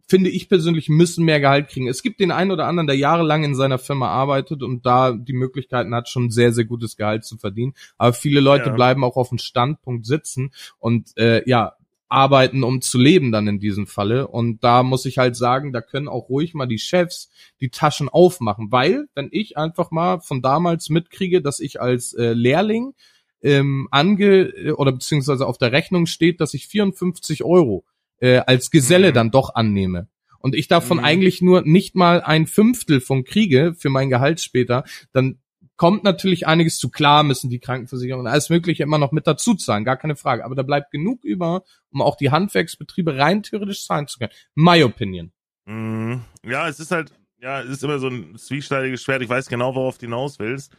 [0.07, 1.87] finde ich persönlich müssen mehr Gehalt kriegen.
[1.87, 5.33] Es gibt den einen oder anderen, der jahrelang in seiner Firma arbeitet und da die
[5.33, 7.73] Möglichkeiten hat, schon sehr, sehr gutes Gehalt zu verdienen.
[7.97, 8.75] Aber viele Leute Ja.
[8.75, 11.75] bleiben auch auf dem Standpunkt sitzen und äh, ja,
[12.09, 14.27] arbeiten, um zu leben dann in diesem Falle.
[14.27, 17.29] Und da muss ich halt sagen, da können auch ruhig mal die Chefs
[17.61, 22.33] die Taschen aufmachen, weil wenn ich einfach mal von damals mitkriege, dass ich als äh,
[22.33, 22.93] Lehrling
[23.41, 27.85] ähm, ange äh, oder beziehungsweise auf der Rechnung steht, dass ich 54 Euro
[28.19, 29.13] äh, als Geselle Mhm.
[29.13, 30.07] dann doch annehme.
[30.39, 31.03] Und ich davon Mhm.
[31.03, 35.39] eigentlich nur nicht mal ein Fünftel von kriege für mein Gehalt später, dann
[35.79, 39.55] kommt natürlich einiges zu klar, müssen die Krankenversicherung und alles Mögliche immer noch mit dazu
[39.55, 40.43] zahlen, gar keine Frage.
[40.43, 44.33] Aber da bleibt genug über, um auch die Handwerksbetriebe rein theoretisch zahlen zu können.
[44.55, 45.31] My opinion.
[45.63, 46.21] Mhm.
[46.43, 49.21] Ja, es ist halt, ja, es ist immer so ein zwieschneidiges Schwert.
[49.21, 50.75] Ich weiß genau, worauf du hinaus willst.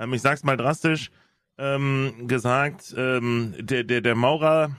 [0.00, 1.12] Ähm, ich sag's mal drastisch
[1.56, 4.76] ähm, gesagt, ähm, der, der, der Maurer,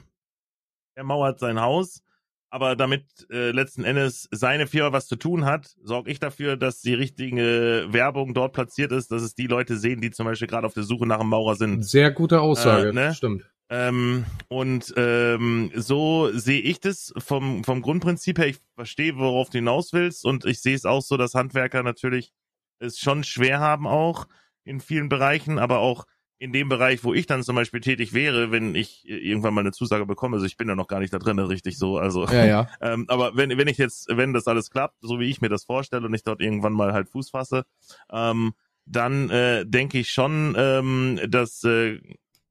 [0.97, 2.03] der mauert sein Haus,
[2.51, 6.81] aber damit äh, letzten Endes seine Firma was zu tun hat, sorge ich dafür, dass
[6.81, 10.67] die richtige Werbung dort platziert ist, dass es die Leute sehen, die zum Beispiel gerade
[10.67, 11.83] auf der Suche nach einem Maurer sind.
[11.83, 13.13] Sehr gute Aussage, Äh, ne?
[13.15, 13.43] stimmt.
[13.69, 18.47] Ähm, und ähm, so sehe ich das vom, vom Grundprinzip her.
[18.47, 20.25] Ich verstehe, worauf du hinaus willst.
[20.25, 22.33] Und ich sehe es auch so, dass Handwerker natürlich
[22.79, 24.27] es schon schwer haben auch.
[24.65, 26.05] in vielen Bereichen, aber auch
[26.41, 29.73] in dem Bereich, wo ich dann zum Beispiel tätig wäre, wenn ich irgendwann mal eine
[29.73, 32.25] Zusage bekomme, also ich bin ja noch gar nicht da drin, richtig so, also.
[32.25, 32.67] Ja, ja.
[32.81, 35.65] ähm, aber wenn, wenn ich jetzt, wenn das alles klappt, so wie ich mir das
[35.65, 37.63] vorstelle und ich dort irgendwann mal halt Fuß fasse,
[38.11, 38.53] ähm,
[38.87, 41.99] dann äh, denke ich schon, ähm, dass, äh,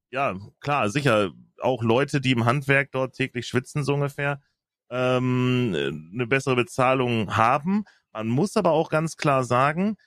[0.09, 4.41] ja, klar, sicher, auch Leute, die im Handwerk dort täglich schwitzen, so ungefähr,
[4.89, 7.83] ähm, eine bessere Bezahlung haben.
[8.13, 9.97] Man muss aber auch ganz klar sagen,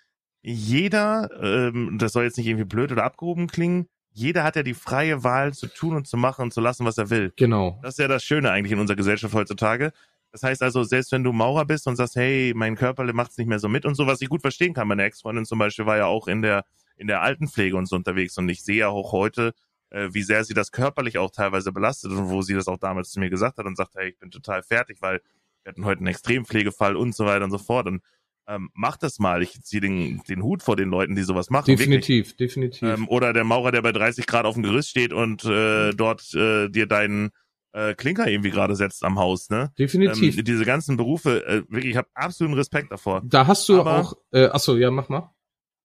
[0.44, 4.74] jeder, ähm, das soll jetzt nicht irgendwie blöd oder abgehoben klingen, jeder hat ja die
[4.74, 7.32] freie Wahl zu tun und zu machen und zu lassen, was er will.
[7.36, 7.80] Genau.
[7.82, 9.92] Das ist ja das Schöne eigentlich in unserer Gesellschaft heutzutage.
[10.32, 13.46] Das heißt also, selbst wenn du Maurer bist und sagst, hey, mein Körper macht's nicht
[13.46, 14.86] mehr so mit und so, was ich gut verstehen kann.
[14.86, 16.64] Meine Ex-Freundin zum Beispiel war ja auch in der,
[16.96, 19.54] in der Altenpflege und so unterwegs und ich sehe ja auch heute,
[19.90, 23.10] äh, wie sehr sie das körperlich auch teilweise belastet und wo sie das auch damals
[23.10, 25.22] zu mir gesagt hat und sagt, hey, ich bin total fertig, weil
[25.62, 28.02] wir hatten heute einen Extrempflegefall und so weiter und so fort und
[28.46, 29.42] ähm, mach das mal.
[29.42, 31.66] Ich ziehe den, den Hut vor den Leuten, die sowas machen.
[31.66, 32.36] Definitiv, wirklich.
[32.36, 32.82] definitiv.
[32.82, 36.34] Ähm, oder der Maurer, der bei 30 Grad auf dem Gerüst steht und äh, dort
[36.34, 37.30] äh, dir deinen
[37.72, 39.72] äh, Klinker irgendwie gerade setzt am Haus, ne?
[39.78, 40.38] Definitiv.
[40.38, 43.22] Ähm, diese ganzen Berufe, äh, wirklich, ich habe absoluten Respekt davor.
[43.24, 45.34] Da hast du Aber, auch, äh, achso, ja, mach mal.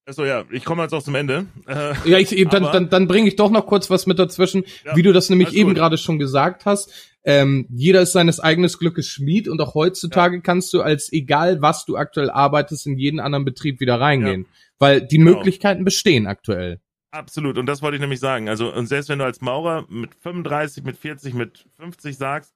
[0.05, 1.45] Achso, ja, ich komme jetzt auch zum Ende.
[1.67, 4.95] Äh, ja, ich, dann, dann, dann bringe ich doch noch kurz was mit dazwischen, ja,
[4.95, 6.91] wie du das nämlich eben gerade schon gesagt hast.
[7.29, 10.41] Ähm, jeder ist seines eigenen Glückes Schmied und auch heutzutage ja.
[10.41, 14.47] kannst du als egal was du aktuell arbeitest in jeden anderen Betrieb wieder reingehen, ja.
[14.79, 15.35] weil die genau.
[15.35, 16.81] Möglichkeiten bestehen aktuell.
[17.11, 18.49] Absolut und das wollte ich nämlich sagen.
[18.49, 22.55] Also und selbst wenn du als Maurer mit 35, mit 40, mit 50 sagst,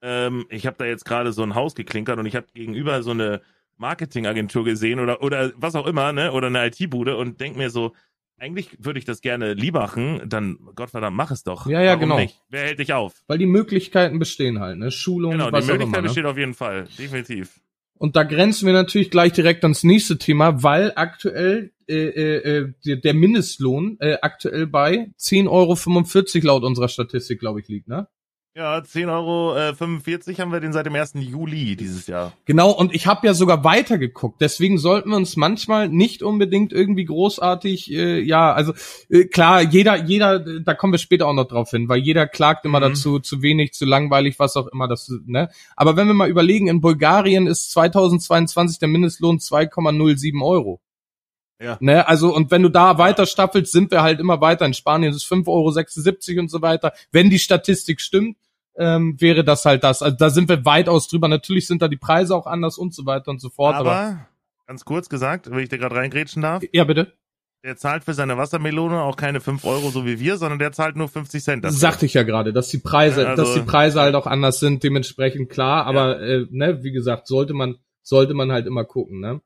[0.00, 3.10] ähm, ich habe da jetzt gerade so ein Haus geklinkert und ich habe gegenüber so
[3.10, 3.42] eine
[3.76, 7.92] Marketingagentur gesehen oder oder was auch immer, ne, oder eine IT-Bude und denk mir so,
[8.38, 11.66] eigentlich würde ich das gerne lieber machen, dann Gottverdammt, mach es doch.
[11.66, 12.18] Ja, ja, Warum genau.
[12.18, 12.40] Nicht?
[12.48, 13.22] Wer hält dich auf?
[13.26, 14.90] Weil die Möglichkeiten bestehen halt, ne?
[14.90, 16.08] Schulung, genau, was die Möglichkeit ne?
[16.08, 17.60] besteht auf jeden Fall, definitiv.
[17.98, 23.00] Und da grenzen wir natürlich gleich direkt ans nächste Thema, weil aktuell äh, äh, äh
[23.00, 28.08] der Mindestlohn äh, aktuell bei 10,45 Euro laut unserer Statistik, glaube ich, liegt, ne?
[28.56, 31.12] Ja, 10,45 Euro äh, haben wir den seit dem 1.
[31.16, 32.32] Juli dieses Jahr.
[32.46, 34.40] Genau, und ich habe ja sogar weitergeguckt.
[34.40, 38.72] Deswegen sollten wir uns manchmal nicht unbedingt irgendwie großartig, äh, ja, also
[39.10, 42.64] äh, klar, jeder, jeder, da kommen wir später auch noch drauf hin, weil jeder klagt
[42.64, 42.84] immer mhm.
[42.84, 45.50] dazu, zu wenig, zu langweilig, was auch immer das, ne?
[45.76, 50.80] Aber wenn wir mal überlegen, in Bulgarien ist 2022 der Mindestlohn 2,07 Euro.
[51.60, 51.76] Ja.
[51.80, 54.64] Ne, also, und wenn du da weiter staffelst, sind wir halt immer weiter.
[54.64, 56.92] In Spanien ist es 5,76 Euro und so weiter.
[57.12, 58.36] Wenn die Statistik stimmt,
[58.78, 60.02] ähm, wäre das halt das.
[60.02, 61.28] Also da sind wir weitaus drüber.
[61.28, 63.74] Natürlich sind da die Preise auch anders und so weiter und so fort.
[63.74, 64.26] Aber, aber
[64.66, 66.62] ganz kurz gesagt, wenn ich dir gerade reingrätschen darf.
[66.72, 67.12] Ja, bitte.
[67.64, 70.94] Der zahlt für seine Wassermelone auch keine 5 Euro so wie wir, sondern der zahlt
[70.94, 71.64] nur 50 Cent.
[71.64, 71.76] Dafür.
[71.76, 74.84] Sagte ich ja gerade, dass die Preise, also, dass die Preise halt auch anders sind,
[74.84, 76.42] dementsprechend klar, aber ja.
[76.42, 79.40] äh, ne, wie gesagt, sollte man, sollte man halt immer gucken, ne?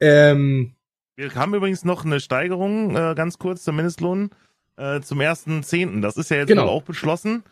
[0.00, 0.76] Ähm,
[1.16, 4.30] wir haben übrigens noch eine Steigerung, äh, ganz kurz zum Mindestlohn,
[4.78, 6.00] äh, zum ersten Zehnten.
[6.00, 6.68] Das ist ja jetzt genau.
[6.68, 7.42] auch beschlossen.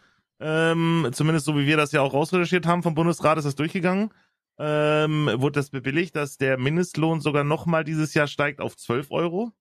[0.40, 4.10] Ähm, zumindest so wie wir das ja auch rausrecherchiert haben vom Bundesrat ist das durchgegangen.
[4.58, 9.52] Ähm, wurde das bewilligt, dass der Mindestlohn sogar nochmal dieses Jahr steigt auf 12 Euro.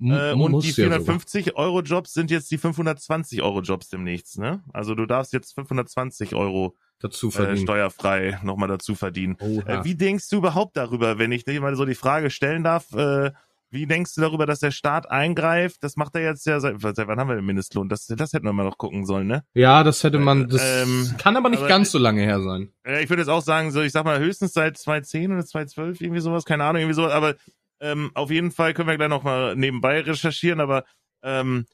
[0.00, 4.62] Äh, und die 450 ja Euro Jobs sind jetzt die 520 Euro Jobs demnächst, ne?
[4.72, 7.58] Also du darfst jetzt 520 Euro dazu verdienen.
[7.58, 9.36] Äh, steuerfrei nochmal dazu verdienen.
[9.38, 12.92] Äh, wie denkst du überhaupt darüber, wenn ich dir mal so die Frage stellen darf,
[12.92, 13.32] äh,
[13.70, 15.82] wie denkst du darüber, dass der Staat eingreift?
[15.82, 17.88] Das macht er jetzt ja seit, seit wann haben wir den Mindestlohn?
[17.88, 19.44] Das, das hätten wir mal noch gucken sollen, ne?
[19.54, 22.70] Ja, das hätte man, das ähm, kann aber nicht aber, ganz so lange her sein.
[22.84, 26.00] Äh, ich würde jetzt auch sagen, so, ich sag mal, höchstens seit 2010 oder 2012,
[26.00, 27.34] irgendwie sowas, keine Ahnung, irgendwie sowas, aber
[27.80, 30.84] ähm, auf jeden Fall können wir gleich noch mal nebenbei recherchieren, aber
[31.22, 31.66] ähm,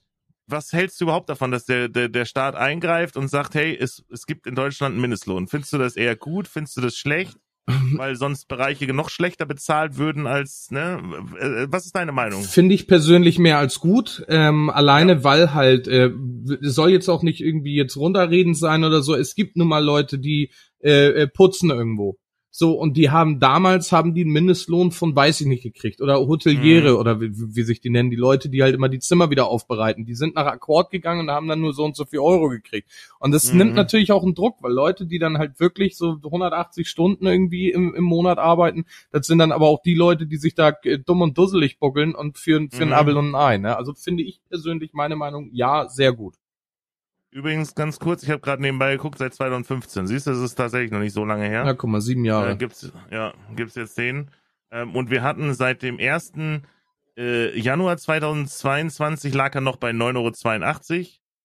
[0.46, 4.04] was hältst du überhaupt davon, dass der, der, der Staat eingreift und sagt, hey, es,
[4.10, 5.46] es gibt in Deutschland einen Mindestlohn?
[5.48, 6.48] Findest du das eher gut?
[6.48, 7.38] Findest du das schlecht?
[7.66, 11.00] Weil sonst Bereiche noch schlechter bezahlt würden als, ne?
[11.68, 12.42] Was ist deine Meinung?
[12.42, 15.24] Finde ich persönlich mehr als gut, ähm, alleine ja.
[15.24, 16.10] weil halt, äh,
[16.60, 20.18] soll jetzt auch nicht irgendwie jetzt runterreden sein oder so, es gibt nun mal Leute,
[20.18, 22.18] die äh, äh putzen irgendwo.
[22.54, 26.02] So, und die haben damals haben die einen Mindestlohn von weiß ich nicht gekriegt.
[26.02, 26.98] Oder Hoteliere mhm.
[26.98, 30.04] oder wie, wie, sich die nennen, die Leute, die halt immer die Zimmer wieder aufbereiten.
[30.04, 32.90] Die sind nach Akkord gegangen und haben dann nur so und so viel Euro gekriegt.
[33.18, 33.58] Und das mhm.
[33.58, 37.70] nimmt natürlich auch einen Druck, weil Leute, die dann halt wirklich so 180 Stunden irgendwie
[37.70, 40.98] im, im Monat arbeiten, das sind dann aber auch die Leute, die sich da äh,
[40.98, 42.92] dumm und dusselig buckeln und für, für mhm.
[42.92, 43.56] ein Abel und ein Ei.
[43.56, 43.78] Ne?
[43.78, 46.34] Also finde ich persönlich meine Meinung, ja, sehr gut.
[47.32, 50.06] Übrigens ganz kurz, ich habe gerade nebenbei geguckt, seit 2015.
[50.06, 51.64] Siehst du, das ist tatsächlich noch nicht so lange her.
[51.64, 52.52] Ja, guck mal, sieben Jahre.
[52.52, 54.30] Äh, gibt's, ja, gibt's jetzt den.
[54.70, 56.32] Ähm, und wir hatten seit dem 1.
[57.16, 60.98] Äh, Januar 2022 lag er noch bei 9,82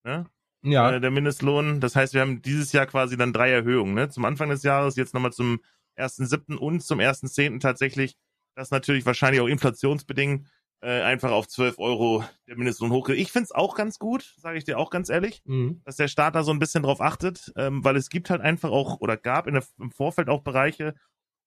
[0.06, 0.18] Euro.
[0.18, 0.26] Ne?
[0.64, 0.92] Ja.
[0.92, 1.80] Äh, der Mindestlohn.
[1.80, 3.94] Das heißt, wir haben dieses Jahr quasi dann drei Erhöhungen.
[3.94, 4.10] Ne?
[4.10, 5.62] Zum Anfang des Jahres, jetzt nochmal zum
[5.98, 6.56] 1.7.
[6.58, 7.62] und zum 1.10.
[7.62, 8.18] tatsächlich.
[8.56, 10.48] Das natürlich wahrscheinlich auch inflationsbedingt
[10.82, 13.18] äh, einfach auf 12 Euro der Mindestlohn hochgeht.
[13.18, 15.82] Ich find's auch ganz gut, sage ich dir auch ganz ehrlich, Mhm.
[15.86, 18.70] dass der Staat da so ein bisschen drauf achtet, ähm, weil es gibt halt einfach
[18.70, 20.94] auch oder gab in der, im Vorfeld auch Bereiche,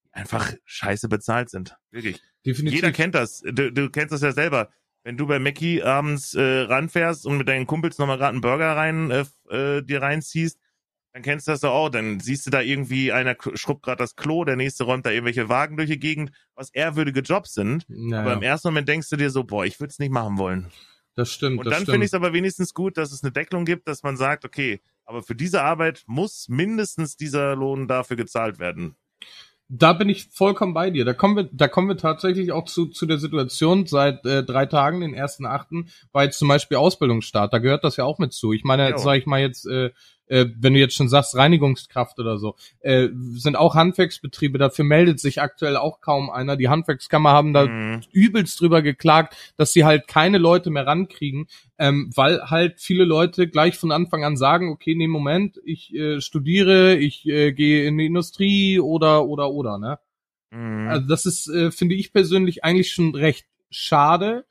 [0.05, 1.77] die einfach scheiße bezahlt sind.
[1.91, 2.21] Wirklich.
[2.45, 2.75] Definitiv.
[2.77, 3.41] Jeder kennt das.
[3.41, 4.71] Du, du kennst das ja selber.
[5.03, 8.77] Wenn du bei Mackie abends äh, ranfährst und mit deinen Kumpels nochmal gerade einen Burger
[8.77, 10.60] rein äh, äh, dir reinziehst,
[11.13, 11.89] dann kennst du das doch auch.
[11.89, 15.49] Dann siehst du da irgendwie, einer schrubbt gerade das Klo, der nächste räumt da irgendwelche
[15.49, 17.85] Wagen durch die Gegend, was ehrwürdige Jobs sind.
[17.89, 20.39] Naja, Aber im ersten Moment denkst du dir so, boah, ich würde es nicht machen
[20.39, 20.71] wollen.
[21.17, 21.59] das stimmt.
[21.59, 24.03] Und das dann finde ich es aber wenigstens gut, dass es eine Deckelung gibt, dass
[24.03, 28.95] man sagt, okay, aber für diese Arbeit muss mindestens dieser Lohn dafür gezahlt werden.
[29.73, 31.05] Da bin ich vollkommen bei dir.
[31.05, 34.67] Da kommen wir, da kommen wir tatsächlich auch zu, zu der Situation seit äh, drei
[34.67, 37.53] Tagen, den ersten Achten, jetzt zum Beispiel Ausbildungsstart.
[37.53, 38.53] Da gehört das ja auch mit zu.
[38.53, 38.99] Ich meine, Ja.
[38.99, 39.91] sag ich mal jetzt, äh,
[40.31, 45.19] äh, wenn du jetzt schon sagst, Reinigungskraft oder so, äh, sind auch Handwerksbetriebe, dafür meldet
[45.21, 46.57] sich aktuell auch kaum einer.
[46.57, 48.01] Die Handwerkskammer haben da Mhm.
[48.13, 53.49] übelst drüber geklagt, dass sie halt keine Leute mehr rankriegen, ähm, weil halt viele Leute
[53.49, 57.99] gleich von Anfang an sagen, okay, nee, Moment, ich äh, studiere, ich äh, gehe in
[57.99, 59.99] die Industrie oder oder oder, ne?
[60.53, 60.89] Mhm.
[60.89, 64.45] Also das ist, äh, finde ich persönlich eigentlich schon recht schade,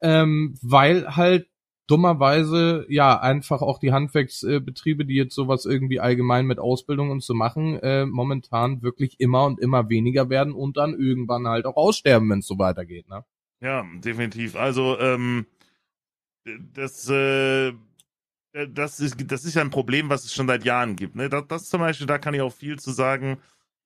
[0.00, 1.47] ähm, weil halt
[1.88, 7.34] dummerweise ja einfach auch die Handwerksbetriebe, die jetzt sowas irgendwie allgemein mit Ausbildung und so
[7.34, 12.30] machen, äh, momentan wirklich immer und immer weniger werden und dann irgendwann halt auch aussterben,
[12.30, 13.08] wenn es so weitergeht.
[13.08, 13.24] Ne?
[13.60, 14.54] Ja, definitiv.
[14.54, 15.46] Also, ähm,
[16.74, 17.72] das, äh,
[18.52, 21.16] das ist, das ist ja ein Problem, was es schon seit Jahren gibt.
[21.16, 21.28] Ne?
[21.28, 23.38] Das, das zum Beispiel, da kann ich auch viel zu sagen.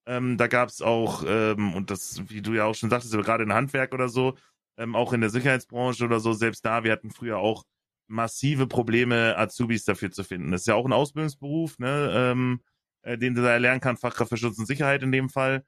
[0.07, 3.45] Ähm, da gab es auch, ähm, und das, wie du ja auch schon sagtest, gerade
[3.45, 4.35] in Handwerk oder so,
[4.77, 7.65] ähm, auch in der Sicherheitsbranche oder so, selbst da, wir hatten früher auch
[8.07, 10.53] massive Probleme, Azubis dafür zu finden.
[10.53, 12.61] Das ist ja auch ein Ausbildungsberuf, ne, ähm,
[13.03, 15.65] äh, den du da erlernen kannst, Fachkraft für Schutz und Sicherheit in dem Fall.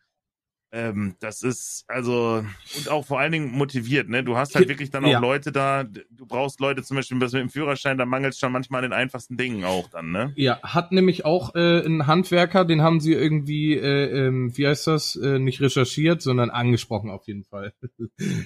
[0.77, 2.45] Ähm, das ist, also,
[2.77, 4.25] und auch vor allen Dingen motiviert, ne?
[4.25, 5.21] Du hast halt wirklich dann auch Ja.
[5.21, 8.83] Leute da, du brauchst Leute zum Beispiel mit dem Führerschein, da mangelt es schon manchmal
[8.83, 10.33] an den einfachsten Dingen auch dann, ne?
[10.35, 14.89] Ja, hat nämlich auch äh, einen Handwerker, den haben sie irgendwie, äh, ähm, wie heißt
[14.89, 17.73] das, äh, nicht recherchiert, sondern angesprochen auf jeden Fall.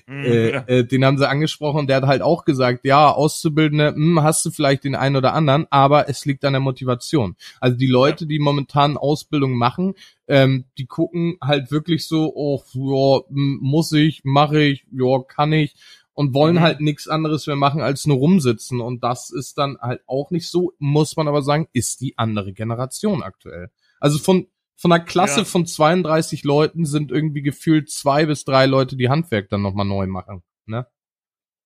[0.06, 0.64] Mhm, äh, ja.
[0.66, 4.44] äh, den haben sie angesprochen und der hat halt auch gesagt, ja, Auszubildende, hm, hast
[4.44, 7.36] du vielleicht den einen oder anderen, aber es liegt an der Motivation.
[7.60, 9.94] Also die Leute, die momentan Ausbildung machen,
[10.28, 15.74] ähm, die gucken halt wirklich so, oh, ja, muss ich, mache ich, ja, kann ich
[16.14, 16.60] und wollen Mhm.
[16.60, 20.48] halt nichts anderes mehr machen als nur rumsitzen und das ist dann halt auch nicht
[20.48, 23.70] so, muss man aber sagen, ist die andere Generation aktuell.
[24.00, 24.46] Also von
[24.80, 25.44] von einer Klasse Ja.
[25.44, 30.06] von 32 Leuten sind irgendwie gefühlt zwei bis drei Leute, die Handwerk dann nochmal neu
[30.06, 30.44] machen.
[30.66, 30.86] Ne?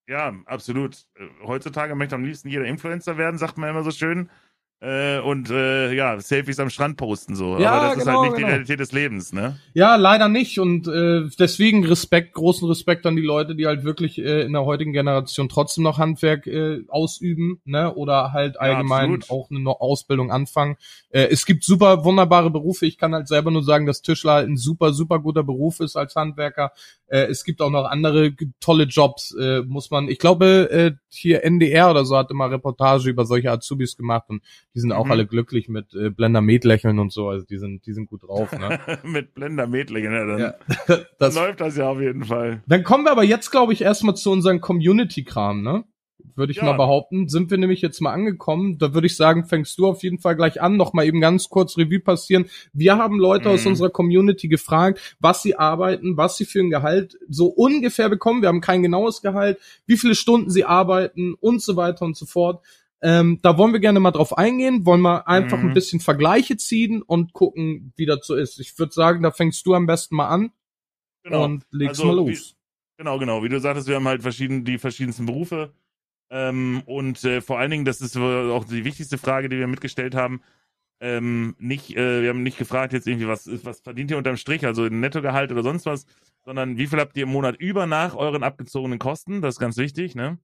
[0.08, 0.96] Ja, absolut.
[1.16, 4.30] Äh, Heutzutage möchte am liebsten jeder Influencer werden, sagt man immer so schön.
[4.82, 7.56] Äh, und äh, ja, Selfies am Strand posten so.
[7.56, 8.46] Ja, Aber das ist genau, halt nicht genau.
[8.48, 9.60] die Realität des Lebens, ne?
[9.74, 10.58] Ja, leider nicht.
[10.58, 14.64] Und äh, deswegen Respekt, großen Respekt an die Leute, die halt wirklich äh, in der
[14.64, 17.94] heutigen Generation trotzdem noch Handwerk äh, ausüben, ne?
[17.94, 19.30] Oder halt allgemein absolut.
[19.30, 20.76] auch eine Ausbildung anfangen.
[21.10, 22.84] Äh, es gibt super wunderbare Berufe.
[22.84, 25.94] Ich kann halt selber nur sagen, dass Tischler halt ein super, super guter Beruf ist
[25.94, 26.72] als Handwerker.
[27.06, 30.08] Äh, es gibt auch noch andere tolle Jobs, äh, muss man.
[30.08, 34.42] Ich glaube, äh, hier NDR oder so hat immer Reportage über solche Azubis gemacht und
[34.74, 35.10] die sind auch Mhm.
[35.12, 37.28] alle glücklich mit äh, Blender Med lächeln und so.
[37.28, 38.78] Also die sind, die sind gut drauf, ne?
[39.04, 40.54] Mit Blender Mädchen, ja, dann, Ja,
[40.86, 42.62] dann das, läuft das ja auf jeden Fall.
[42.66, 45.84] dann kommen wir aber jetzt, glaube ich, erstmal zu unserem Community-Kram, ne?
[46.34, 46.64] Würde ich Ja.
[46.64, 47.28] mal behaupten.
[47.28, 48.78] Sind wir nämlich jetzt mal angekommen.
[48.78, 50.76] Da würde ich sagen, fängst du auf jeden Fall gleich an.
[50.78, 52.46] Noch mal eben ganz kurz Revue passieren.
[52.72, 53.72] Wir haben Leute aus Mhm.
[53.72, 58.40] unserer Community gefragt, was sie arbeiten, was sie für ein Gehalt so ungefähr bekommen.
[58.40, 62.24] Wir haben kein genaues Gehalt, wie viele Stunden sie arbeiten und so weiter und so
[62.24, 62.64] fort.
[63.02, 65.68] Ähm, da wollen wir gerne mal drauf eingehen, wollen wir einfach Mhm.
[65.70, 68.60] ein bisschen Vergleiche ziehen und gucken, wie das so ist.
[68.60, 70.52] Ich würde sagen, da fängst du am besten mal an
[71.24, 71.44] Genau.
[71.44, 72.56] und legst Also, mal wie- los.
[72.98, 73.42] Genau, genau.
[73.42, 75.72] Wie du sagtest, wir haben halt verschieden, die verschiedensten Berufe.
[76.30, 80.14] Ähm, und äh, vor allen Dingen, das ist auch die wichtigste Frage, die wir mitgestellt
[80.14, 80.40] haben.
[81.00, 84.64] Ähm, nicht, äh, wir haben nicht gefragt jetzt irgendwie, was, was verdient ihr unterm Strich,
[84.64, 86.06] also ein Nettogehalt oder sonst was,
[86.44, 89.42] sondern wie viel habt ihr im Monat über nach euren abgezogenen Kosten?
[89.42, 90.38] Das ist ganz wichtig, ne?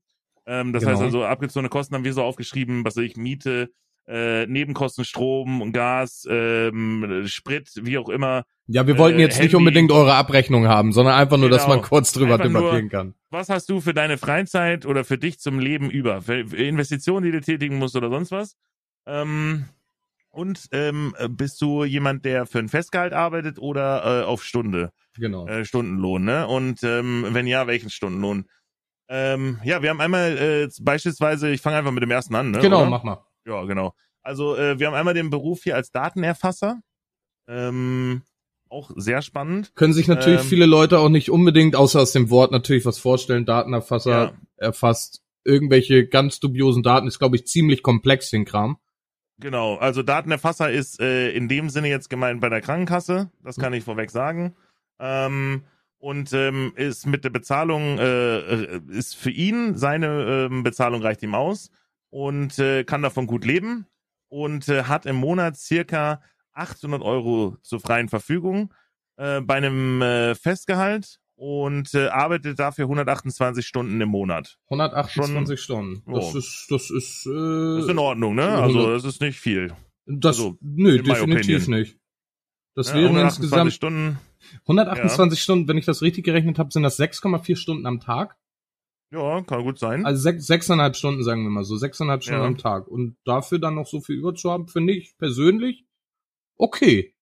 [0.49, 0.93] Ähm, das Genau.
[0.95, 3.71] heißt also, abgezogene Kosten haben wir so aufgeschrieben, was ich, Miete,
[4.09, 8.45] äh, Nebenkosten, Strom und Gas, ähm, Sprit, wie auch immer.
[8.67, 9.57] Ja, wir wollten Äh, jetzt nicht Handy.
[9.57, 11.77] unbedingt eure Abrechnung haben, sondern einfach nur, dass Genau.
[11.77, 13.15] man kurz drüber Einfach nur- debattieren kann.
[13.31, 16.23] was hast du für deine Freizeit oder für dich zum Leben über?
[16.23, 18.57] Für für Investitionen, die du tätigen musst oder sonst was?
[19.07, 19.67] Ähm,
[20.31, 25.47] und ähm, bist du jemand, der für ein Festgehalt arbeitet oder äh, auf Stunde, Genau.
[25.47, 26.47] äh, Stundenlohn, ne?
[26.47, 28.47] Und ähm, wenn ja, welchen Stundenlohn?
[29.09, 32.59] Ähm, ja, wir haben einmal äh, beispielsweise, ich fange einfach mit dem ersten an, ne?
[32.61, 32.91] genau, oder?
[32.91, 33.25] mach mal.
[33.47, 33.95] Ja, genau.
[34.23, 36.81] Also äh, wir haben einmal den Beruf hier als Datenerfasser.
[37.49, 38.23] Ähm,
[38.69, 39.75] Auch sehr spannend.
[39.75, 42.99] Können sich natürlich Ähm, viele Leute auch nicht unbedingt, außer aus dem Wort natürlich was
[42.99, 43.47] vorstellen.
[43.47, 44.33] Datenerfasser Ja.
[44.59, 48.77] erfasst irgendwelche ganz dubiosen Daten, ist glaube ich ziemlich komplex, den Kram.
[49.41, 53.73] Genau, also Datenerfasser ist äh, in dem Sinne jetzt gemeint bei der Krankenkasse, das kann
[53.73, 54.57] ich vorweg sagen.
[54.99, 55.65] Ähm,
[55.99, 61.23] und ähm, ist mit der Bezahlung, äh, äh, ist für ihn, seine ähm, Bezahlung reicht
[61.23, 61.71] ihm aus
[62.11, 63.87] und äh, kann davon gut leben
[64.29, 66.23] und äh, hat im Monat circa
[66.53, 68.73] 800 Euro zur freien Verfügung
[69.17, 74.59] äh, bei einem äh, Festgehalt und äh, arbeitet dafür 128 Stunden im Monat.
[74.71, 76.03] 128 Stunden.
[76.13, 76.39] Das Ja.
[76.39, 78.45] ist, das ist, äh, Das ist in Ordnung, ne?
[78.45, 79.73] Also das ist nicht viel.
[80.07, 81.97] das, also, nö, definitiv nicht.
[82.75, 84.19] Das Ja, wären 128 insgesamt Stunden.
[84.63, 88.37] 128 Stunden, wenn ich das richtig gerechnet habe, sind das 6,4 Stunden am Tag.
[89.11, 90.05] Ja, kann gut sein.
[90.05, 92.47] Also sechs, sechseinhalb Stunden, sagen wir mal so, sechseinhalb Stunden Ja.
[92.47, 92.89] am Tag.
[92.89, 95.87] Und dafür dann noch so viel über zu haben, finde ich persönlich
[96.59, 97.15] okay.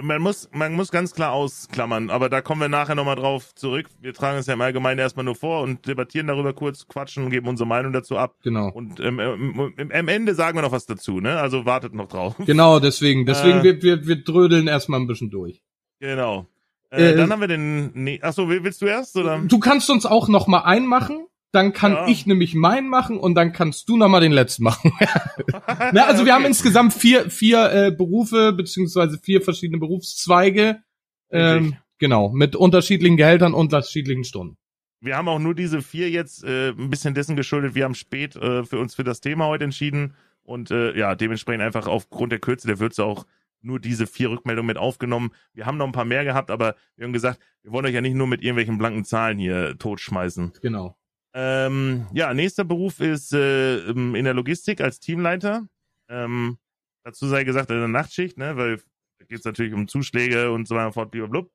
[0.00, 3.88] man muss, man muss ganz klar ausklammern, aber da kommen wir nachher nochmal drauf zurück.
[4.00, 7.30] Wir tragen es ja im Allgemeinen erstmal nur vor und debattieren darüber kurz, quatschen und
[7.30, 8.36] geben unsere Meinung dazu ab.
[8.42, 8.70] Genau.
[8.70, 11.38] Und ähm, ähm, ähm, am Ende sagen wir noch was dazu, ne?
[11.38, 12.36] Also wartet noch drauf.
[12.46, 13.64] Genau, deswegen, deswegen Äh.
[13.64, 15.60] wir, wir, wir drödeln erstmal ein bisschen durch.
[16.00, 16.46] Genau.
[16.90, 17.90] Äh, Äh, dann haben wir den.
[17.94, 19.38] Nee, achso, will- willst du erst oder?
[19.40, 22.06] Du kannst uns auch noch mal einmachen, dann kann Ja.
[22.08, 24.92] ich nämlich meinen machen und dann kannst du noch mal den letzten machen.
[25.92, 26.48] Na, also wir haben Okay.
[26.48, 30.82] insgesamt vier, vier äh, Berufe beziehungsweise vier verschiedene Berufszweige.
[31.30, 34.56] Ähm, genau, mit unterschiedlichen Gehältern, unterschiedlichen Stunden.
[35.00, 37.74] Wir haben auch nur diese vier jetzt äh, ein bisschen dessen geschuldet.
[37.74, 41.62] Wir haben spät äh, für uns für das Thema heute entschieden und äh, ja, dementsprechend
[41.62, 43.26] einfach aufgrund der Kürze der Würze auch
[43.66, 45.32] nur diese vier Rückmeldungen mit aufgenommen.
[45.52, 48.00] Wir haben noch ein paar mehr gehabt, aber wir haben gesagt, wir wollen euch ja
[48.00, 50.52] nicht nur mit irgendwelchen blanken Zahlen hier totschmeißen.
[50.62, 50.96] Genau.
[51.34, 55.68] Ähm, ja, nächster Beruf ist äh, in der Logistik als Teamleiter.
[56.08, 56.56] Ähm,
[57.04, 58.78] dazu sei gesagt, in der Nachtschicht, ne, weil
[59.18, 61.48] da geht es natürlich um Zuschläge und so weiter und fort, blablabla.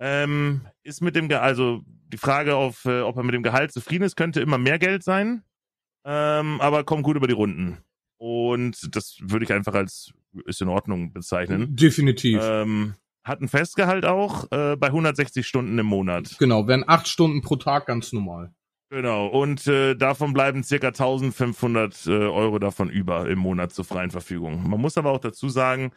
[0.00, 3.72] Ähm, ist mit dem, Ge also die Frage auf, äh, ob er mit dem Gehalt
[3.72, 5.44] zufrieden ist, könnte immer mehr Geld sein,
[6.04, 7.78] ähm, aber kommt gut über die Runden.
[8.18, 10.12] Und das würde ich einfach als
[10.44, 11.76] ist in Ordnung bezeichnen.
[11.76, 12.40] Definitiv.
[12.42, 16.36] Ähm, hat ein Festgehalt auch äh, bei 160 Stunden im Monat.
[16.38, 18.52] Genau, wären acht Stunden pro Tag ganz normal.
[18.90, 24.10] Genau, und äh, davon bleiben circa 1500 äh, Euro davon über im Monat zur freien
[24.10, 24.68] Verfügung.
[24.68, 25.92] Man muss aber auch dazu sagen,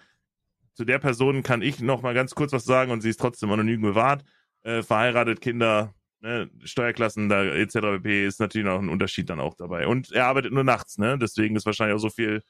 [0.74, 3.52] zu der Person kann ich noch mal ganz kurz was sagen und sie ist trotzdem
[3.52, 4.24] anonym gewahrt.
[4.62, 7.74] Äh, verheiratet, Kinder, ne, Steuerklassen, da etc.
[7.74, 8.26] pp.
[8.28, 9.88] ist natürlich noch ein Unterschied dann auch dabei.
[9.88, 11.18] Und er arbeitet nur nachts, ne?
[11.18, 12.44] Deswegen ist wahrscheinlich auch so viel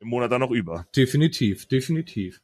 [0.00, 0.86] im Monat dann noch über.
[0.96, 2.40] Definitiv, definitiv.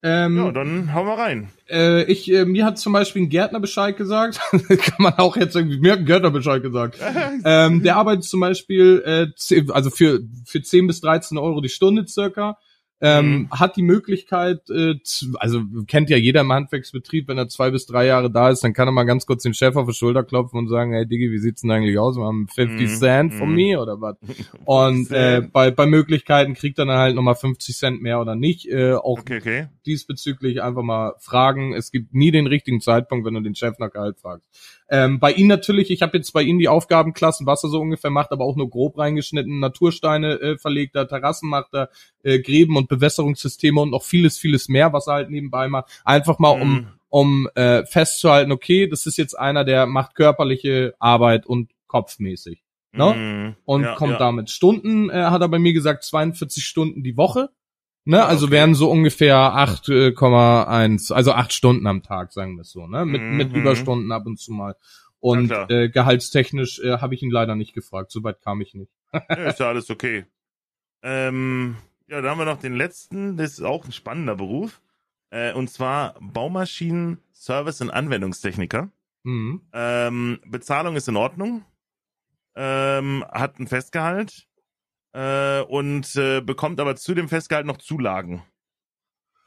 [0.00, 1.48] Ähm, Ja, dann hauen wir rein.
[1.68, 4.38] äh, ich, äh, mir hat zum Beispiel ein Gärtner Bescheid gesagt.
[4.52, 6.98] Kann man auch jetzt irgendwie, mir hat ein Gärtner Bescheid gesagt.
[7.44, 11.68] ähm, der arbeitet zum Beispiel, äh, zehn- also für, für 10 bis 13 Euro die
[11.68, 12.58] Stunde circa.
[13.00, 13.50] Ähm, Mhm.
[13.52, 14.94] hat die Möglichkeit, äh,
[15.38, 18.72] also kennt ja jeder im Handwerksbetrieb, wenn er zwei bis drei Jahre da ist, dann
[18.72, 21.30] kann er mal ganz kurz den Chef auf die Schulter klopfen und sagen, hey Diggi,
[21.30, 22.16] wie sieht's denn eigentlich aus?
[22.16, 22.94] Wir haben 50 Mhm.
[22.94, 23.54] Cent von Mhm.
[23.54, 24.16] mir oder was?
[24.64, 28.66] Und äh, bei, bei Möglichkeiten kriegt er dann halt nochmal 50 Cent mehr oder nicht.
[28.68, 29.66] Äh, auch Okay, okay.
[29.86, 31.74] diesbezüglich einfach mal fragen.
[31.74, 34.44] Es gibt nie den richtigen Zeitpunkt, wenn du den Chef nach Gehalt fragst.
[34.90, 38.10] Ähm, bei ihm natürlich, ich habe jetzt bei ihm die Aufgabenklassen, was er so ungefähr
[38.10, 39.58] macht, aber auch nur grob reingeschnitten.
[39.60, 41.90] Natursteine äh, verlegt er, Terrassen macht er,
[42.22, 45.90] äh, Gräben und Bewässerungssysteme und noch vieles, vieles mehr, was er halt nebenbei macht.
[46.04, 46.86] Einfach mal, um, Mhm.
[47.08, 52.62] um äh, festzuhalten, okay, das ist jetzt einer, der macht körperliche Arbeit und kopfmäßig.
[52.92, 53.14] Ne?
[53.14, 53.56] Mhm.
[53.66, 54.18] und Ja, kommt ja.
[54.18, 57.50] damit Stunden, äh, hat er bei mir gesagt, 42 Stunden die Woche.
[58.04, 58.54] Ne, also okay.
[58.54, 63.04] wären so ungefähr 8,1, also acht Stunden am Tag, sagen wir es so, ne?
[63.04, 63.36] Mit, Mhm.
[63.36, 64.76] mit Überstunden ab und zu mal.
[65.20, 68.92] Und äh, gehaltstechnisch äh, habe ich ihn leider nicht gefragt, soweit kam ich nicht.
[69.12, 70.24] Ja, ist ja alles okay.
[71.02, 71.76] Ähm,
[72.06, 74.80] ja, da haben wir noch den letzten, das ist auch ein spannender Beruf.
[75.30, 78.90] Äh, und zwar Baumaschinen, Service und Anwendungstechniker.
[79.24, 79.60] Mhm.
[79.72, 81.64] Ähm, Bezahlung ist in Ordnung.
[82.54, 84.47] Ähm, hat ein Festgehalt.
[85.18, 88.44] Äh, und äh, bekommt aber zu dem Festgehalt noch Zulagen.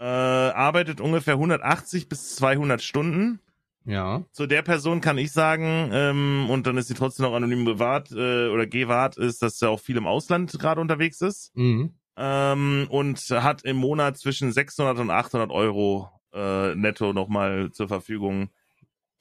[0.02, 3.40] Äh, arbeitet ungefähr 180 bis 200 Stunden.
[3.86, 4.26] Ja.
[4.34, 8.12] Zu der Person kann ich sagen, ähm, und dann ist sie trotzdem noch anonym bewahrt
[8.12, 11.94] äh, oder gewahrt, ist, dass er auch viel im Ausland gerade unterwegs ist Mhm.
[12.18, 18.50] ähm, und hat im Monat zwischen 600 und 800 Euro äh, netto nochmal zur Verfügung,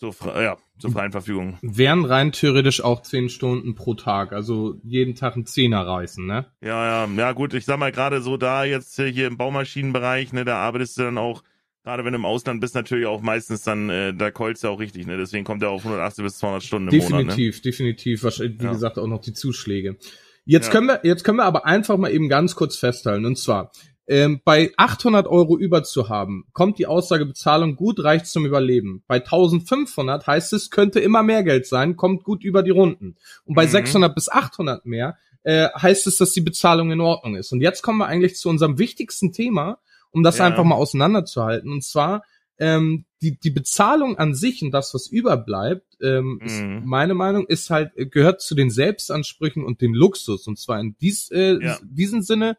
[0.01, 1.59] zur, fre- ja, zur freien Verfügung.
[1.61, 6.47] Wären rein theoretisch auch 10 Stunden pro Tag, also jeden Tag ein Zehner reißen, ne?
[6.63, 10.33] Ja, ja, ja gut, ich sag mal gerade so da jetzt äh, hier im Baumaschinenbereich,
[10.33, 11.43] ne, da arbeitest du dann auch,
[11.85, 14.81] gerade wenn du im Ausland bist, natürlich auch meistens dann, äh, da keulst du auch
[14.81, 17.19] richtig, ne, deswegen kommt er auf 180 bis 200 Stunden im Monat, ne?
[17.27, 18.25] Definitiv, definitiv.
[18.25, 18.73] Wahrscheinlich, wie Ja.
[18.73, 19.99] gesagt, auch noch die Zuschläge.
[20.47, 20.73] Jetzt Ja.
[20.73, 23.27] können wir, jetzt können wir aber einfach mal eben ganz kurz festhalten.
[23.27, 23.71] Und zwar,
[24.13, 29.05] Ähm, bei 800 Euro über zu haben, kommt die Aussage Bezahlung gut, reicht zum Überleben.
[29.07, 33.15] Bei 1500 heißt es, könnte immer mehr Geld sein, kommt gut über die Runden.
[33.45, 33.71] Und bei Mhm.
[33.71, 37.53] 600 bis 800 mehr äh, heißt es, dass die Bezahlung in Ordnung ist.
[37.53, 39.79] Und jetzt kommen wir eigentlich zu unserem wichtigsten Thema,
[40.11, 40.47] um das Ja.
[40.47, 41.71] einfach mal auseinanderzuhalten.
[41.73, 42.25] Und zwar
[42.59, 46.83] ähm, die, die Bezahlung an sich und das, was überbleibt, ähm, ist, Mhm.
[46.85, 50.47] meine Meinung, ist halt, gehört zu den Selbstansprüchen und dem Luxus.
[50.47, 51.79] Und zwar in dies, äh, Ja.
[51.85, 52.59] diesem Sinne,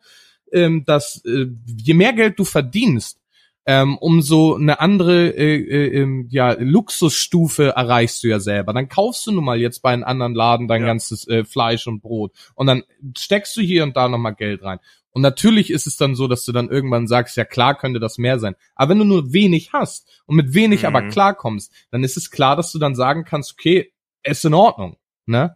[0.51, 3.19] ähm, dass äh, je mehr Geld du verdienst,
[3.65, 8.73] ähm, umso eine andere äh, äh, ähm, ja, Luxusstufe erreichst du ja selber.
[8.73, 10.87] Dann kaufst du nun mal jetzt bei einem anderen Laden dein Ja.
[10.87, 12.83] ganzes äh, Fleisch und Brot und dann
[13.17, 14.79] steckst du hier und da nochmal Geld rein.
[15.13, 18.17] Und natürlich ist es dann so, dass du dann irgendwann sagst, ja klar könnte das
[18.17, 18.55] mehr sein.
[18.75, 20.87] Aber wenn du nur wenig hast und mit wenig Mhm.
[20.87, 23.91] aber klarkommst, dann ist es klar, dass du dann sagen kannst, okay,
[24.23, 24.95] ist in Ordnung.
[25.25, 25.55] Ne?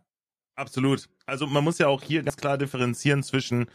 [0.56, 1.10] Absolut.
[1.26, 3.68] Also man muss ja auch hier ganz klar differenzieren zwischen,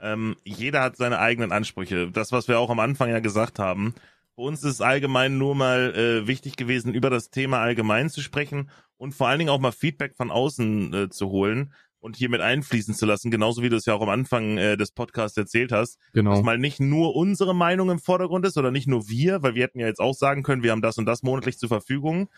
[0.00, 2.10] ähm, jeder hat seine eigenen Ansprüche.
[2.12, 3.94] Das, was wir auch am Anfang ja gesagt haben.
[4.36, 8.20] Für uns ist es allgemein nur mal äh, wichtig gewesen, über das Thema allgemein zu
[8.20, 12.28] sprechen und vor allen Dingen auch mal Feedback von außen äh, zu holen und hier
[12.28, 15.36] mit einfließen zu lassen, genauso wie du es ja auch am Anfang äh, des Podcasts
[15.36, 15.98] erzählt hast.
[16.12, 16.30] Genau.
[16.30, 19.64] dass mal nicht nur unsere Meinung im Vordergrund ist oder nicht nur wir, weil wir
[19.64, 22.28] hätten ja jetzt auch sagen können, wir haben das und das monatlich zur Verfügung,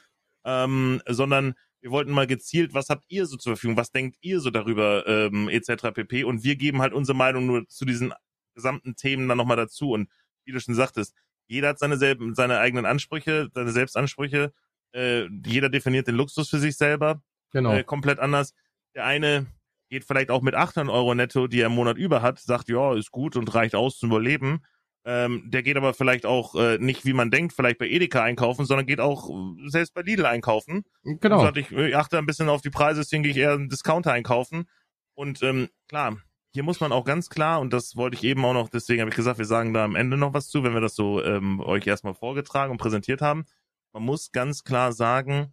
[0.44, 4.41] ähm, sondern wir wollten mal gezielt, was habt ihr so zur Verfügung, was denkt ihr
[4.41, 5.93] so darüber, ähm, etc.
[5.95, 6.24] pp.
[6.24, 8.12] Und wir geben halt unsere Meinung nur zu diesen
[8.55, 9.93] gesamten Themen dann nochmal dazu.
[9.93, 10.09] Und
[10.45, 11.14] wie du schon sagtest,
[11.47, 14.53] jeder hat seine, selben, seine eigenen Ansprüche, seine Selbstansprüche,
[14.93, 17.22] äh, jeder definiert den Luxus für sich selber
[17.53, 17.72] Genau.
[17.72, 18.55] äh, komplett anders.
[18.95, 19.47] Der eine
[19.89, 22.95] geht vielleicht auch mit 800 Euro netto, die er im Monat über hat, sagt, ja,
[22.95, 24.64] ist gut und reicht aus zum Überleben.
[25.05, 28.66] Ähm, der geht aber vielleicht auch äh, nicht, wie man denkt, vielleicht bei Edeka einkaufen,
[28.66, 30.84] sondern geht auch äh, selbst bei Lidl einkaufen.
[31.03, 31.40] Und Genau.
[31.40, 34.12] sagt, ich, ich achte ein bisschen auf die Preise, deswegen gehe ich eher einen Discounter
[34.12, 34.68] einkaufen.
[35.14, 36.18] Und ähm, klar,
[36.53, 39.11] hier muss man auch ganz klar, und das wollte ich eben auch noch, deswegen habe
[39.11, 41.61] ich gesagt, wir sagen da am Ende noch was zu, wenn wir das so ähm,
[41.61, 43.44] euch erstmal vorgetragen und präsentiert haben.
[43.92, 45.53] Man muss ganz klar sagen,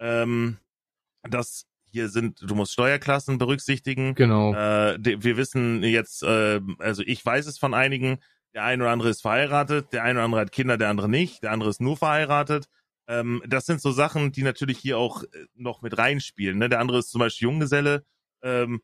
[0.00, 0.58] ähm,
[1.22, 4.14] dass hier sind, du musst Steuerklassen berücksichtigen.
[4.14, 4.54] Genau.
[4.54, 8.18] Äh, wir wissen jetzt, äh, also ich weiß es von einigen,
[8.54, 11.42] der eine oder andere ist verheiratet, der eine oder andere hat Kinder, der andere nicht,
[11.42, 12.68] der andere ist nur verheiratet.
[13.08, 16.58] Ähm, das sind so Sachen, die natürlich hier auch äh, noch mit reinspielen.
[16.58, 16.68] Ne?
[16.68, 18.04] Der andere ist zum Beispiel Junggeselle.
[18.42, 18.80] Ähm,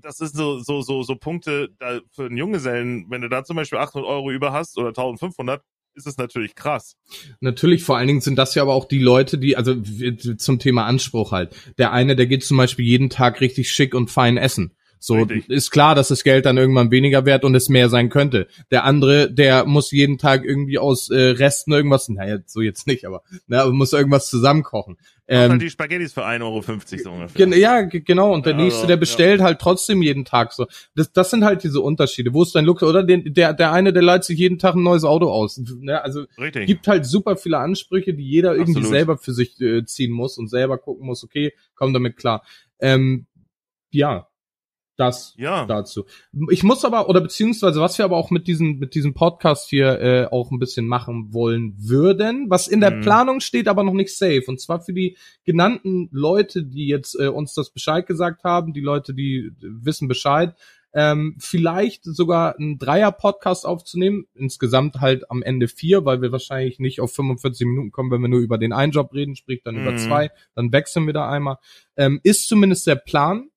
[0.00, 3.56] das ist so, so, so, so Punkte da für einen Junggesellen, wenn du da zum
[3.56, 5.62] Beispiel 800 Euro über hast oder 1500,
[5.94, 6.96] ist es natürlich krass.
[7.40, 10.86] Natürlich, vor allen Dingen sind das ja aber auch die Leute, die, also zum Thema
[10.86, 11.54] Anspruch halt.
[11.76, 14.74] Der eine, der geht zum Beispiel jeden Tag richtig schick und fein essen.
[15.04, 15.48] So Richtig.
[15.48, 18.46] ist klar, dass das Geld dann irgendwann weniger wert und es mehr sein könnte.
[18.70, 23.04] Der andere, der muss jeden Tag irgendwie aus äh, Resten irgendwas, naja, so jetzt nicht,
[23.04, 24.96] aber ne, aber muss irgendwas zusammenkochen.
[25.26, 27.46] Ähm, Ähm, halt die Spaghettis für 1,50 Euro so ungefähr.
[27.48, 28.32] Gen ja, ge- genau.
[28.32, 30.66] Und der Ja, nächste, also, der bestellt halt trotzdem jeden Tag so.
[30.94, 32.32] Das, das sind halt diese Unterschiede.
[32.32, 32.88] Wo ist dein Luxus?
[32.88, 35.60] Oder den, der, der eine, der leiht sich jeden Tag ein neues Auto aus.
[35.80, 36.00] Ne?
[36.00, 36.66] Also Richtig.
[36.66, 38.88] gibt halt super viele Ansprüche, die jeder irgendwie Absolut.
[38.90, 42.44] selber für sich äh, ziehen muss und selber gucken muss, okay, komm damit klar.
[42.78, 43.26] Ähm,
[43.90, 44.28] ja,
[44.96, 45.64] das ja.
[45.66, 46.04] dazu.
[46.50, 50.00] Ich muss aber, oder beziehungsweise was wir aber auch mit diesem, mit diesem Podcast hier
[50.00, 53.00] äh, auch ein bisschen machen wollen würden, was in der Mhm.
[53.02, 54.44] Planung steht, aber noch nicht safe.
[54.46, 58.80] Und zwar für die genannten Leute, die jetzt äh, uns das Bescheid gesagt haben, die
[58.80, 60.54] Leute, die wissen Bescheid,
[60.94, 67.00] ähm, vielleicht sogar einen Dreier-Podcast aufzunehmen, insgesamt halt am Ende vier, weil wir wahrscheinlich nicht
[67.00, 69.92] auf 45 Minuten kommen, wenn wir nur über den einen Job reden, sprich dann über
[69.92, 69.98] Mhm.
[69.98, 71.56] zwei, dann wechseln wir da einmal.
[71.96, 73.48] Ähm, ist zumindest der Plan.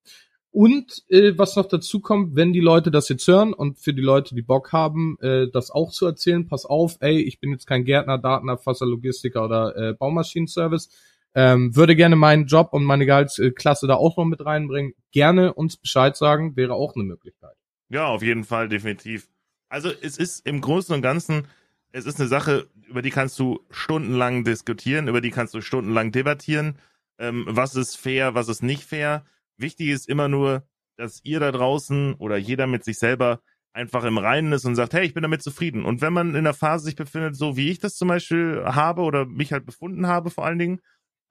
[0.56, 4.01] Und äh, was noch dazu kommt, wenn die Leute das jetzt hören und für die
[4.01, 7.68] Leute, die Bock haben, äh, das auch zu erzählen, pass auf, ey, ich bin jetzt
[7.68, 10.91] kein Gärtner, Datenerfasser, Logistiker oder äh, Baumaschinenservice,
[11.34, 15.76] ähm, würde gerne meinen Job und meine Gehaltsklasse da auch noch mit reinbringen, gerne uns
[15.76, 17.58] Bescheid sagen, wäre auch eine Möglichkeit.
[17.89, 19.28] Ja, auf jeden Fall, definitiv.
[19.68, 21.49] Also es ist im Großen und Ganzen,
[21.91, 26.14] es ist eine Sache, über die kannst du stundenlang diskutieren, über die kannst du stundenlang
[26.14, 26.78] debattieren.
[27.20, 29.26] Ähm, was ist fair, was ist nicht fair?
[29.58, 33.39] Wichtig ist immer nur, dass ihr da draußen oder jeder mit sich selber
[33.74, 35.84] einfach im Reinen ist und sagt, hey, ich bin damit zufrieden.
[35.84, 39.01] Und wenn man in der Phase sich befindet, so wie ich das zum Beispiel habe
[39.01, 40.80] oder mich halt befunden habe vor allen Dingen,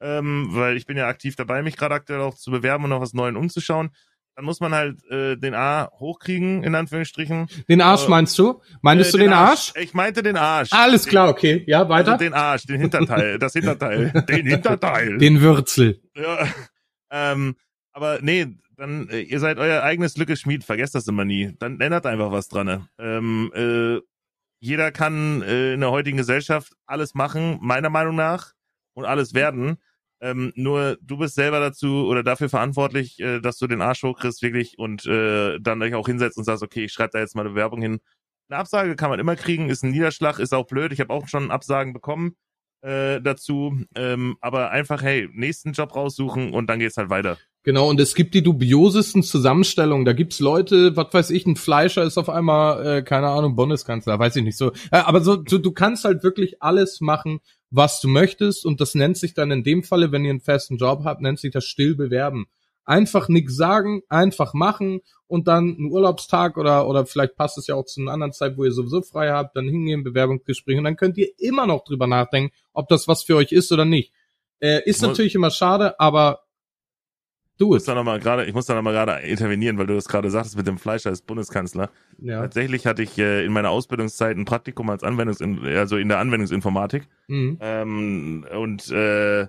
[0.03, 3.01] ähm, weil ich bin ja aktiv dabei, mich gerade aktuell auch zu bewerben und noch
[3.01, 3.91] was Neues umzuschauen,
[4.37, 7.47] dann muss man halt äh, den A hochkriegen, in Anführungsstrichen.
[7.69, 8.61] Den Arsch Äh, meinst du?
[8.83, 9.73] Meintest Äh, du den Arsch?
[9.81, 10.71] Ich meinte den Arsch.
[10.73, 11.63] Alles klar, okay.
[11.67, 12.13] Ja, weiter.
[12.15, 15.17] Also den Arsch, den Hinterteil, das Hinterteil, den Hinterteil.
[15.19, 16.03] den Würzel.
[16.17, 16.47] Ja.
[17.11, 17.55] Ähm,
[17.95, 21.55] aber nee, dann, äh, ihr seid euer eigenes Glückes Schmied, vergesst das immer nie.
[21.59, 22.67] Dann ändert einfach was dran.
[22.67, 22.89] ne?
[22.99, 24.01] Ähm, äh,
[24.61, 28.53] jeder kann äh, in der heutigen Gesellschaft alles machen, meiner Meinung nach,
[28.95, 29.79] und alles werden.
[30.21, 34.43] Ähm, nur du bist selber dazu oder dafür verantwortlich, äh, dass du den Arsch hochkriegst,
[34.43, 37.43] wirklich, und äh, dann euch auch hinsetzt und sagst, okay, ich schreibe da jetzt mal
[37.43, 38.01] eine Bewerbung hin
[38.49, 40.93] eine Absage kann man immer kriegen, ist ein Niederschlag, ist auch blöd.
[40.93, 42.37] Ich habe auch schon Absagen bekommen
[42.83, 43.85] äh, dazu.
[43.97, 47.39] Ähm, aber einfach, hey, nächsten Job raussuchen und dann geht's halt weiter.
[47.65, 50.05] Genau, und es gibt die dubiosesten Zusammenstellungen.
[50.05, 54.19] Da gibt's Leute, was weiß ich, ein Fleischer ist auf einmal, äh, keine Ahnung, Bundeskanzler,
[54.19, 54.71] weiß ich nicht so.
[54.91, 57.41] Äh, aber so, so, du kannst halt wirklich alles machen,
[57.71, 58.67] was du möchtest.
[58.67, 61.41] Und das nennt sich dann in dem Falle, wenn ihr einen festen Job habt, nennt
[61.41, 62.45] sich das still bewerben.
[62.85, 67.77] Einfach nix sagen, einfach machen und dann einen Urlaubstag oder, oder vielleicht passt es ja
[67.77, 70.97] auch zu einer anderen Zeit, wo ihr sowieso frei habt, dann hingehen, Bewerbungsgespräch und dann
[70.97, 74.13] könnt ihr immer noch drüber nachdenken, ob das was für euch ist oder nicht.
[74.61, 76.44] Äh, ist natürlich immer schade, aber
[77.59, 77.89] do Ich muss it.
[77.89, 80.31] da noch mal gerade, ich muss da noch mal gerade intervenieren, weil du das gerade
[80.31, 81.91] sagtest mit dem Fleischer als Bundeskanzler.
[82.19, 82.43] Ja.
[82.43, 87.09] Tatsächlich hatte ich äh, in meiner Ausbildungszeit ein Praktikum als Anwendungs, also in der Anwendungsinformatik.
[87.29, 87.59] Mhm.
[87.61, 89.47] Ähm, und äh,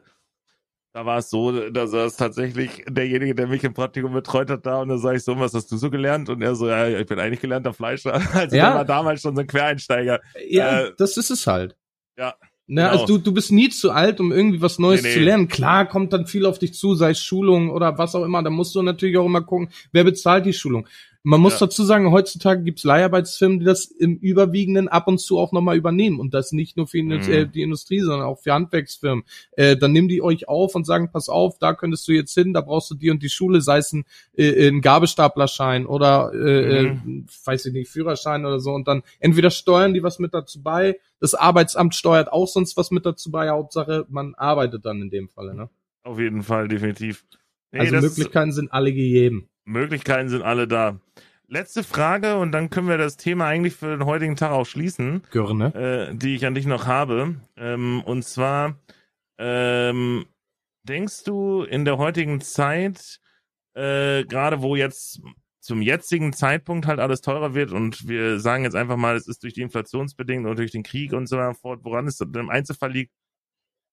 [0.94, 4.82] da war es so, da saß tatsächlich derjenige, der mich im Praktikum betreut hat, da
[4.82, 6.30] und da sage ich so, was hast du so gelernt?
[6.30, 8.14] Und er so, ja, ich bin eigentlich gelernter Fleischer.
[8.34, 8.76] Also Ja.
[8.76, 10.22] war damals schon so ein Quereinsteiger.
[10.48, 11.76] Ja, Äh, das ist es halt.
[12.18, 12.36] Ja.
[12.68, 12.92] Ne, genau.
[12.94, 15.14] Also du, du bist nie zu alt, um irgendwie was Neues Nee, nee.
[15.14, 15.48] zu lernen.
[15.48, 18.42] Klar kommt dann viel auf dich zu, sei es Schulung oder was auch immer.
[18.42, 20.88] Da musst du natürlich auch immer gucken, wer bezahlt die Schulung.
[21.28, 21.66] Man muss Ja.
[21.66, 26.20] dazu sagen, heutzutage gibt's Leiharbeitsfirmen, die das im Überwiegenden ab und zu auch nochmal übernehmen.
[26.20, 27.32] Und das nicht nur für die, Mhm.
[27.32, 29.24] äh, die Industrie, sondern auch für Handwerksfirmen.
[29.54, 32.54] Äh, dann nehmen die euch auf und sagen, pass auf, da könntest du jetzt hin,
[32.54, 34.06] da brauchst du die und die Schule, sei es ein,
[34.38, 37.26] äh, ein Gabelstaplerschein oder äh, Mhm.
[37.28, 38.72] äh, weiß ich nicht, Führerschein oder so.
[38.74, 42.92] Und dann entweder steuern die was mit dazu bei, das Arbeitsamt steuert auch sonst was
[42.92, 43.50] mit dazu bei.
[43.50, 45.56] Hauptsache, man arbeitet dann in dem Falle.
[45.56, 45.70] Ne?
[46.04, 47.26] Auf jeden Fall, definitiv.
[47.72, 49.50] Nee, also Möglichkeiten sind alle gegeben.
[49.66, 51.00] Möglichkeiten sind alle da.
[51.48, 55.22] Letzte Frage und dann können wir das Thema eigentlich für den heutigen Tag auch schließen.
[55.32, 55.76] Görne.
[55.76, 57.36] äh, die ich an dich noch habe.
[57.56, 58.80] Ähm, und zwar,
[59.38, 60.26] ähm,
[60.84, 63.20] denkst du in der heutigen Zeit,
[63.76, 65.22] äh, gerade wo jetzt
[65.60, 69.42] zum jetzigen Zeitpunkt halt alles teurer wird und wir sagen jetzt einfach mal, es ist
[69.44, 72.92] durch die Inflationsbedingungen und durch den Krieg und so weiter fort, woran es im Einzelfall
[72.92, 73.12] liegt,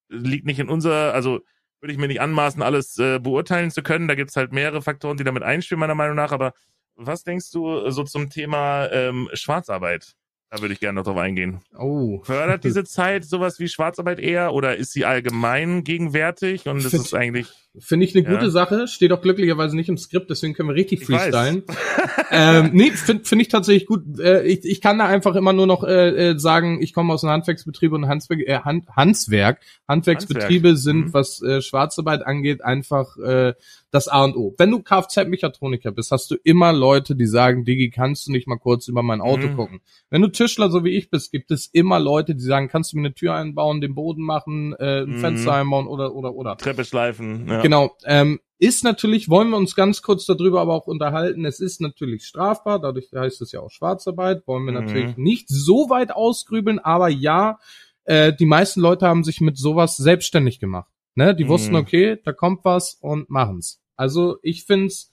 [0.09, 1.41] liegt nicht in unser, also
[1.83, 4.07] würde ich mir nicht anmaßen, alles äh, beurteilen zu können.
[4.09, 6.31] Da gibt's halt mehrere Faktoren, die damit einspielen, meiner Meinung nach.
[6.31, 6.53] Aber
[6.95, 10.15] was denkst du äh, so zum Thema ähm, Schwarzarbeit?
[10.55, 11.61] Da würde ich gerne noch drauf eingehen.
[11.79, 12.21] Oh.
[12.25, 17.05] Fördert diese Zeit sowas wie Schwarzarbeit eher oder ist sie allgemein gegenwärtig und es Find-
[17.07, 17.47] ist eigentlich
[17.79, 18.35] Finde ich eine Ja.
[18.35, 18.87] gute Sache.
[18.87, 21.63] Steht auch glücklicherweise nicht im Skript, deswegen können wir richtig Ich freestylen.
[22.31, 24.21] ähm, nee, finde find ich tatsächlich gut.
[24.21, 27.25] Äh, ich, ich kann da einfach immer nur noch äh, äh, sagen, ich komme aus
[27.25, 29.59] einem Handwerksbetrieb und Handwerk, äh, Hand, Handwerk.
[29.89, 30.77] Handwerksbetriebe Handwerk.
[30.77, 31.15] sind, Mhm.
[31.15, 33.55] was äh, Schwarzarbeit angeht, einfach äh,
[33.93, 34.55] das A und O.
[34.59, 38.59] Wenn du Kfz-Mechatroniker bist, hast du immer Leute, die sagen, Digi, kannst du nicht mal
[38.59, 39.55] kurz über mein Auto Mhm.
[39.55, 39.81] gucken?
[40.11, 42.97] Wenn du Tischler so wie ich bist, gibt es immer Leute, die sagen, kannst du
[42.97, 45.19] mir eine Tür einbauen, den Boden machen, äh, ein Mhm.
[45.19, 46.57] Fenster einbauen oder oder oder.
[46.57, 47.47] Treppe schleifen.
[47.49, 47.61] Ja.
[47.63, 47.91] Genau.
[48.05, 52.25] Ähm, ist natürlich, wollen wir uns ganz kurz darüber aber auch unterhalten, es ist natürlich
[52.25, 54.79] strafbar, dadurch heißt es ja auch Schwarzarbeit, wollen wir Mhm.
[54.79, 57.59] natürlich nicht so weit ausgrübeln, aber ja,
[58.05, 60.89] äh, die meisten Leute haben sich mit sowas selbstständig gemacht.
[61.15, 61.35] Ne?
[61.35, 61.49] Die Mhm.
[61.49, 63.82] wussten, okay, da kommt was und machen's.
[63.97, 65.11] Also ich find's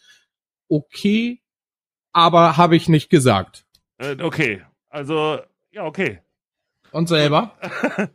[0.68, 1.42] okay,
[2.14, 3.66] aber habe ich nicht gesagt.
[3.98, 5.40] Äh, okay, also
[5.72, 6.20] ja, okay.
[6.92, 7.56] Und selber?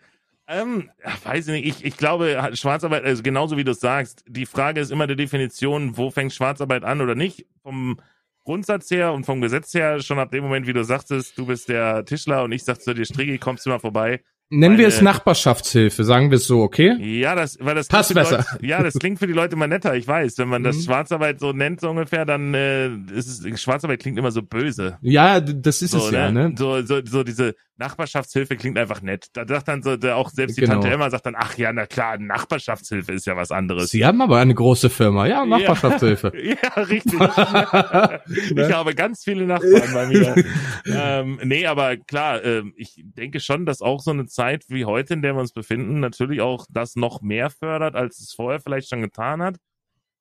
[0.48, 0.90] ähm,
[1.24, 1.76] weiß ich nicht.
[1.76, 5.16] Ich, ich glaube, Schwarzarbeit, also genauso wie du es sagst, die Frage ist immer der
[5.16, 7.46] Definition, wo fängt Schwarzarbeit an oder nicht.
[7.62, 8.00] Vom
[8.44, 11.68] Grundsatz her und vom Gesetz her, schon ab dem Moment, wie du sagtest, du bist
[11.68, 14.22] der Tischler und ich sag zu dir, Strigi, kommst du mal vorbei.
[14.58, 16.96] Nennen wir es Nachbarschaftshilfe, sagen wir es so, okay?
[17.00, 18.52] Ja, das, weil das Passt klingt für die besser.
[18.52, 20.38] Leute, ja, das klingt für die Leute immer netter, ich weiß.
[20.38, 20.82] Wenn man das Mhm.
[20.82, 24.98] Schwarzarbeit so nennt, so ungefähr, dann äh, ist es, Schwarzarbeit klingt immer so böse.
[25.02, 26.54] Ja, das ist So, es ja, ne?
[26.56, 29.26] So, so, so diese Nachbarschaftshilfe klingt einfach nett.
[29.32, 30.74] Da sagt dann so, der, auch selbst die Genau.
[30.74, 33.90] Tante Emma sagt dann, ach ja, na klar, Nachbarschaftshilfe ist ja was anderes.
[33.90, 36.32] Sie haben aber eine große Firma, ja, Nachbarschaftshilfe.
[36.44, 37.14] Ja, richtig.
[38.56, 40.34] ich habe ganz viele Nachbarn bei mir.
[40.86, 45.14] ähm, nee, aber klar, ähm, ich denke schon, dass auch so eine Zeit wie heute,
[45.14, 48.88] in der wir uns befinden, natürlich auch das noch mehr fördert, als es vorher vielleicht
[48.88, 49.56] schon getan hat.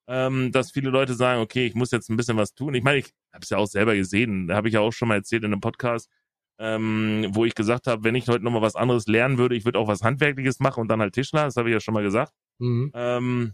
[0.07, 2.73] Ähm, dass viele Leute sagen, okay, ich muss jetzt ein bisschen was tun.
[2.73, 5.07] Ich meine, ich habe es ja auch selber gesehen, da habe ich ja auch schon
[5.07, 6.09] mal erzählt in einem Podcast,
[6.63, 9.65] ähm, wo ich gesagt habe, wenn ich heute noch mal was anderes lernen würde, ich
[9.65, 12.03] würde auch was Handwerkliches machen und dann halt Tischler, das habe ich ja schon mal
[12.03, 12.31] gesagt.
[12.59, 12.89] Mhm.
[12.93, 13.53] Ähm,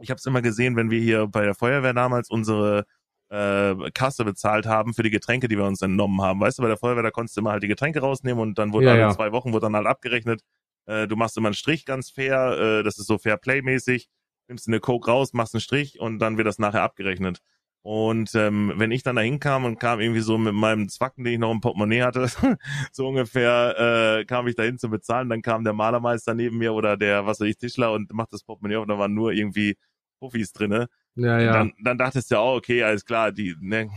[0.00, 2.86] ich habe es immer gesehen, wenn wir hier bei der Feuerwehr damals unsere
[3.28, 6.40] äh, Kasse bezahlt haben für die Getränke, die wir uns entnommen haben.
[6.40, 8.72] Weißt du, bei der Feuerwehr, da konntest du immer halt die Getränke rausnehmen und dann
[8.72, 9.10] wurde Ja, alle ja.
[9.10, 10.40] zwei Wochen wurde dann halt abgerechnet.
[10.86, 14.08] Äh, du machst immer einen Strich ganz fair, äh, das ist so Fair Play mäßig.
[14.48, 17.40] Nimmst eine Coke raus, machst einen Strich und dann wird das nachher abgerechnet.
[17.82, 21.34] Und ähm, wenn ich dann da hinkam und kam irgendwie so mit meinem Zwacken, den
[21.34, 22.26] ich noch im Portemonnaie hatte,
[22.92, 26.96] so ungefähr äh, kam ich dahin zu bezahlen, dann kam der Malermeister neben mir oder
[26.96, 29.76] der, was weiß ich, Tischler und macht das Portemonnaie auf und da waren nur irgendwie
[30.20, 30.88] Puffis drinne.
[31.14, 31.52] Ja, ja.
[31.52, 33.88] Dann, dann dachtest du ja auch, okay, alles klar, die, ne,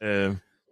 [0.00, 0.30] äh,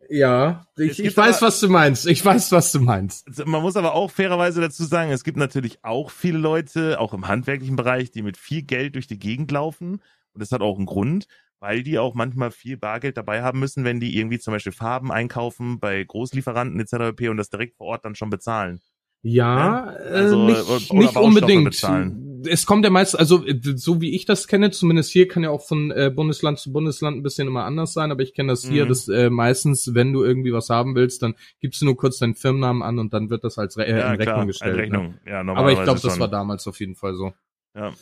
[0.09, 2.07] Ja, ich, ich weiß, aber- was du meinst.
[2.07, 3.29] Ich weiß, was du meinst.
[3.29, 7.15] Also, Man muss aber auch fairerweise dazu sagen, es gibt natürlich auch viele Leute, auch
[7.15, 10.01] im handwerklichen Bereich, die mit viel Geld durch die Gegend laufen.
[10.33, 11.27] Und das hat auch einen Grund,
[11.61, 15.13] weil die auch manchmal viel Bargeld dabei haben müssen, wenn die irgendwie zum Beispiel Farben
[15.13, 17.29] einkaufen bei Großlieferanten etc.
[17.31, 18.81] und das direkt vor Ort dann schon bezahlen.
[19.23, 21.65] Ja, Also, äh, oder- nicht, nicht unbedingt.
[21.65, 22.27] bezahlen.
[22.49, 25.51] Es kommt ja meist, also äh, so wie ich das kenne, zumindest hier kann ja
[25.51, 28.67] auch von äh, Bundesland zu Bundesland ein bisschen immer anders sein, aber ich kenne das
[28.67, 28.89] hier, Mhm.
[28.89, 32.35] dass äh, meistens, wenn du irgendwie was haben willst, dann gibst du nur kurz deinen
[32.35, 34.73] Firmennamen an und dann wird das als Re äh, in Rechnung klar, gestellt.
[34.73, 35.07] eine Rechnung.
[35.27, 35.31] Ne?
[35.31, 37.35] Ja, Aber ich glaube, das war damals auf jeden Fall so.
[37.77, 37.93] Ja.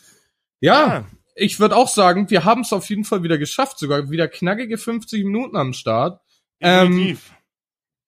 [0.60, 1.04] Ja,
[1.38, 4.78] ich würde auch sagen, wir haben es auf jeden Fall wieder geschafft, sogar wieder knackige
[4.78, 6.20] 50 Minuten am Start.
[6.60, 7.32] Ähm, Definitiv.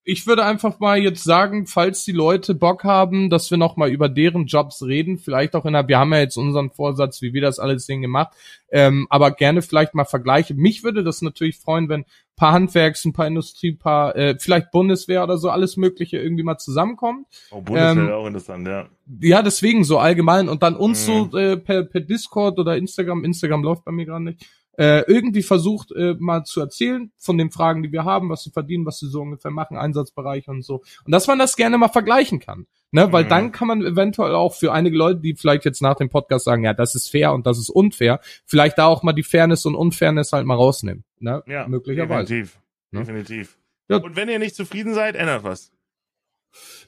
[0.03, 3.91] Ich würde einfach mal jetzt sagen, falls die Leute Bock haben, dass wir noch mal
[3.91, 7.43] über deren Jobs reden, vielleicht auch innerhalb, wir haben ja jetzt unseren Vorsatz, wie wir
[7.43, 8.33] das alles Ding gemacht,
[8.71, 10.55] ähm, aber gerne vielleicht mal Vergleiche.
[10.55, 14.37] Mich würde das natürlich freuen, wenn ein paar Handwerks, ein paar Industrie, ein paar, äh,
[14.39, 17.27] vielleicht Bundeswehr oder so, alles Mögliche irgendwie mal zusammenkommt.
[17.51, 18.89] oh, Bundeswehr ähm, wäre auch interessant, ja.
[19.21, 21.31] Ja, deswegen so allgemein und dann uns Mhm.
[21.31, 24.47] so äh, per, per Discord oder Instagram, Instagram läuft bei mir gerade nicht,
[24.81, 28.51] äh, irgendwie versucht äh, mal zu erzählen von den Fragen, die wir haben, was sie
[28.51, 30.83] verdienen, was sie so ungefähr machen, Einsatzbereiche und so.
[31.05, 32.67] Und dass man das gerne mal vergleichen kann.
[32.93, 33.29] Ne, weil Mhm.
[33.29, 36.65] dann kann man eventuell auch für einige Leute, die vielleicht jetzt nach dem Podcast sagen,
[36.65, 39.77] ja, das ist fair und das ist unfair, vielleicht da auch mal die Fairness und
[39.77, 41.05] Unfairness halt mal rausnehmen.
[41.21, 41.41] Ne?
[41.47, 42.27] Ja, Möglicherweise.
[42.35, 42.59] Definitiv.
[42.91, 43.01] Ne?
[43.01, 43.59] Definitiv.
[43.89, 43.97] Ja.
[43.99, 45.71] Und wenn ihr nicht zufrieden seid, ändert was.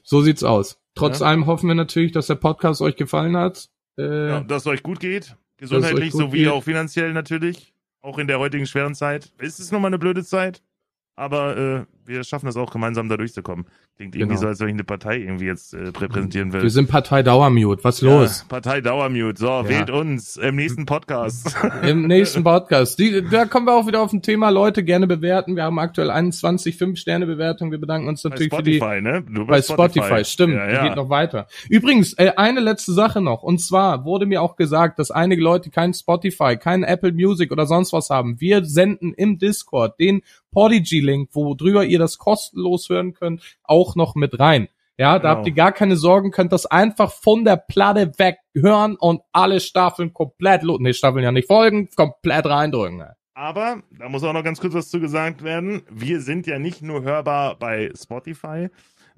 [0.03, 0.77] So sieht's aus.
[0.95, 1.27] Trotz Ja.
[1.27, 3.69] allem hoffen wir natürlich, dass der Podcast euch gefallen hat.
[3.97, 5.37] Äh, Ja, dass es euch gut geht.
[5.57, 6.47] Gesundheitlich gut sowie geht.
[6.49, 7.72] auch finanziell natürlich.
[8.03, 9.33] Auch in der heutigen schweren Zeit.
[9.37, 10.61] Es ist nun mal eine blöde Zeit.
[11.15, 13.65] Aber äh, wir schaffen es auch gemeinsam da durchzukommen.
[13.97, 14.41] Klingt irgendwie Genau.
[14.41, 16.63] so, als wenn ich eine Partei irgendwie jetzt äh, repräsentieren will.
[16.63, 17.83] Wir sind Partei Dauermute.
[17.83, 18.39] Was los?
[18.41, 19.39] Ja, Partei Dauermute.
[19.39, 21.55] So, wählt uns im nächsten Podcast.
[21.83, 22.97] Im nächsten Podcast.
[22.99, 24.49] Die, da kommen wir auch wieder auf ein Thema.
[24.49, 25.55] Leute, gerne bewerten.
[25.55, 27.71] Wir haben aktuell 21 5-Sterne-Bewertungen.
[27.71, 28.77] Wir bedanken uns Bei natürlich für die.
[28.77, 29.23] Spotify, ne?
[29.29, 30.53] Du Bei Spotify, stimmt.
[30.55, 30.87] Ja, ja.
[30.87, 31.47] Geht noch weiter.
[31.69, 33.43] Übrigens, äh, eine letzte Sache noch.
[33.43, 37.65] Und zwar wurde mir auch gesagt, dass einige Leute kein Spotify, kein Apple Music oder
[37.65, 38.39] sonst was haben.
[38.41, 44.39] Wir senden im Discord den Podigy-Link, worüber ihr das kostenlos hören könnt, auch noch mit
[44.39, 44.67] rein.
[44.97, 45.29] Ja, da Genau.
[45.37, 49.59] habt ihr gar keine Sorgen, könnt das einfach von der Platte weg hören und alle
[49.59, 53.03] Staffeln komplett, nee, Staffeln ja nicht folgen, komplett reindrücken.
[53.33, 55.81] Aber da muss auch noch ganz kurz was zu gesagt werden.
[55.89, 58.69] Wir sind ja nicht nur hörbar bei Spotify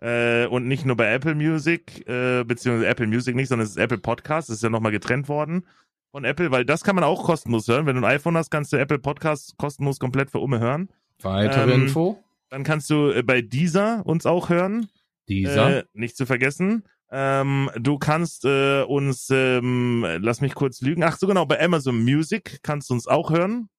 [0.01, 3.77] äh, und nicht nur bei Apple Music, äh, beziehungsweise Apple Music nicht, sondern es ist
[3.77, 4.47] Apple Podcast.
[4.47, 5.65] Das ist ja nochmal getrennt worden
[6.11, 7.85] von Apple, weil das kann man auch kostenlos hören.
[7.85, 10.87] Wenn du ein iPhone hast, kannst du Apple Podcast kostenlos komplett für Umme hören.
[11.21, 12.23] Weitere Ähm, Info?
[12.49, 14.87] Dann kannst du äh, bei Deezer uns auch hören.
[15.27, 15.79] Dieser.
[15.79, 16.83] Äh, nicht zu vergessen.
[17.11, 21.03] Ähm, du kannst äh, uns, ähm, lass mich kurz lügen.
[21.03, 23.69] Ach so genau, bei Amazon Music kannst du uns auch hören.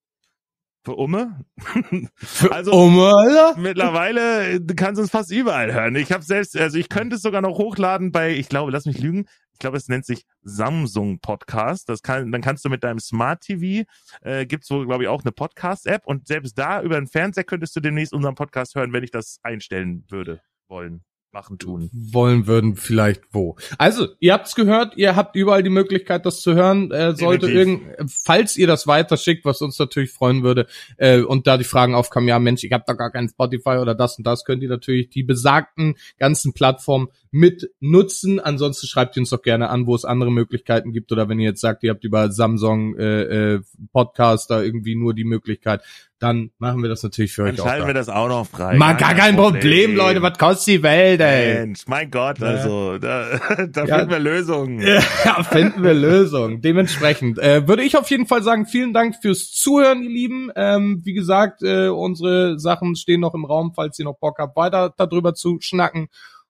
[0.87, 1.45] Für Umme.
[2.51, 3.59] also oh, Alter.
[3.59, 5.97] mittlerweile äh, du kannst uns fast überall hören.
[5.97, 9.01] Ich habe selbst, also ich könnte es sogar noch hochladen bei, ich glaube, lass mich
[9.01, 9.27] lügen.
[9.53, 11.89] Ich glaube, es nennt sich Samsung Podcast.
[11.89, 13.85] Das kann, dann kannst du mit deinem Smart TV
[14.21, 17.75] äh, gibt's wohl, glaube ich, auch eine Podcast-App und selbst da über den Fernseher könntest
[17.75, 21.03] du demnächst unseren Podcast hören, wenn ich das einstellen würde, wollen,
[21.33, 21.91] machen, tun.
[21.93, 23.57] wollen würden, vielleicht wo.
[23.79, 26.91] Also, ihr habt's gehört, ihr habt überall die Möglichkeit, das zu hören.
[26.91, 30.67] Äh, sollte irgend, falls ihr das weiterschickt, was uns natürlich freuen würde,
[30.97, 33.95] äh, und da die Fragen aufkamen, ja Mensch, ich habe da gar keinen Spotify oder
[33.95, 38.41] das und das, könnt ihr natürlich die besagten ganzen Plattformen mit nutzen.
[38.41, 41.51] Ansonsten schreibt ihr uns doch gerne an, wo es andere Möglichkeiten gibt oder wenn ihr
[41.51, 43.61] jetzt sagt, ihr habt über Samsung äh, äh,
[43.93, 45.83] Podcast da irgendwie nur die Möglichkeit,
[46.19, 47.65] dann machen wir das natürlich für Dann euch auch.
[47.67, 47.87] schalten Da.
[47.89, 48.77] wir das auch noch frei.
[48.77, 51.55] Mal gar kein Problem, Leute, was kostet die Welt, ey?
[51.67, 53.39] Mensch, mein Gott, also, da,
[53.71, 53.99] da Ja.
[53.99, 54.81] finden wir Lösungen.
[54.81, 55.01] Ja,
[55.43, 56.63] finden wir Lösungen.
[56.63, 60.51] Dementsprechend äh, würde ich auf jeden Fall sagen, vielen Dank fürs Zuhören, ihr Lieben.
[60.57, 64.57] Ähm, wie gesagt, äh, unsere Sachen stehen noch im Raum, falls ihr noch Bock habt,
[64.57, 66.09] weiter darüber zu schnacken.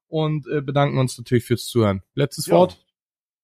[0.08, 2.02] Und äh, bedanken uns natürlich fürs Zuhören.
[2.14, 2.54] Letztes Ja.
[2.54, 2.78] Wort.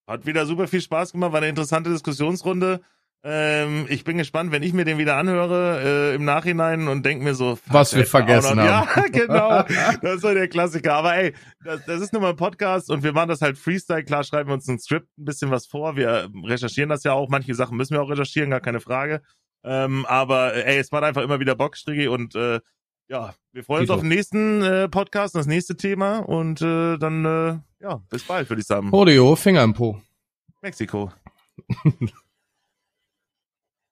[0.07, 2.81] Hat wieder super viel Spaß gemacht, war eine interessante Diskussionsrunde.
[3.25, 5.81] Ähm, ich bin gespannt, wenn ich mir den wieder anhöre
[6.12, 8.89] äh, im Nachhinein und denke mir so, Was wir vergessen noch- haben.
[8.97, 9.62] Ja, genau.
[10.03, 10.95] Das ist so der Klassiker.
[10.95, 11.33] Aber ey,
[11.64, 14.03] das, das ist nun mal ein Podcast und wir machen das halt Freestyle.
[14.05, 15.95] Klar schreiben wir uns ein Skript ein bisschen was vor.
[15.97, 17.29] Wir recherchieren das ja auch.
[17.29, 19.23] Manche Sachen müssen wir auch recherchieren, gar keine Frage.
[19.64, 22.09] Ähm, aber äh, ey, es macht einfach immer wieder Bock, Striggi.
[22.09, 22.59] Und äh,
[23.09, 23.95] ja, wir freuen uns Tito.
[23.95, 26.18] auf den nächsten äh, Podcast, das nächste Thema.
[26.18, 28.89] Und äh, dann, äh, ja, bis bald, würde ich sagen.
[28.89, 30.01] Rodeo, Finger im Po.
[30.61, 31.12] Mexiko.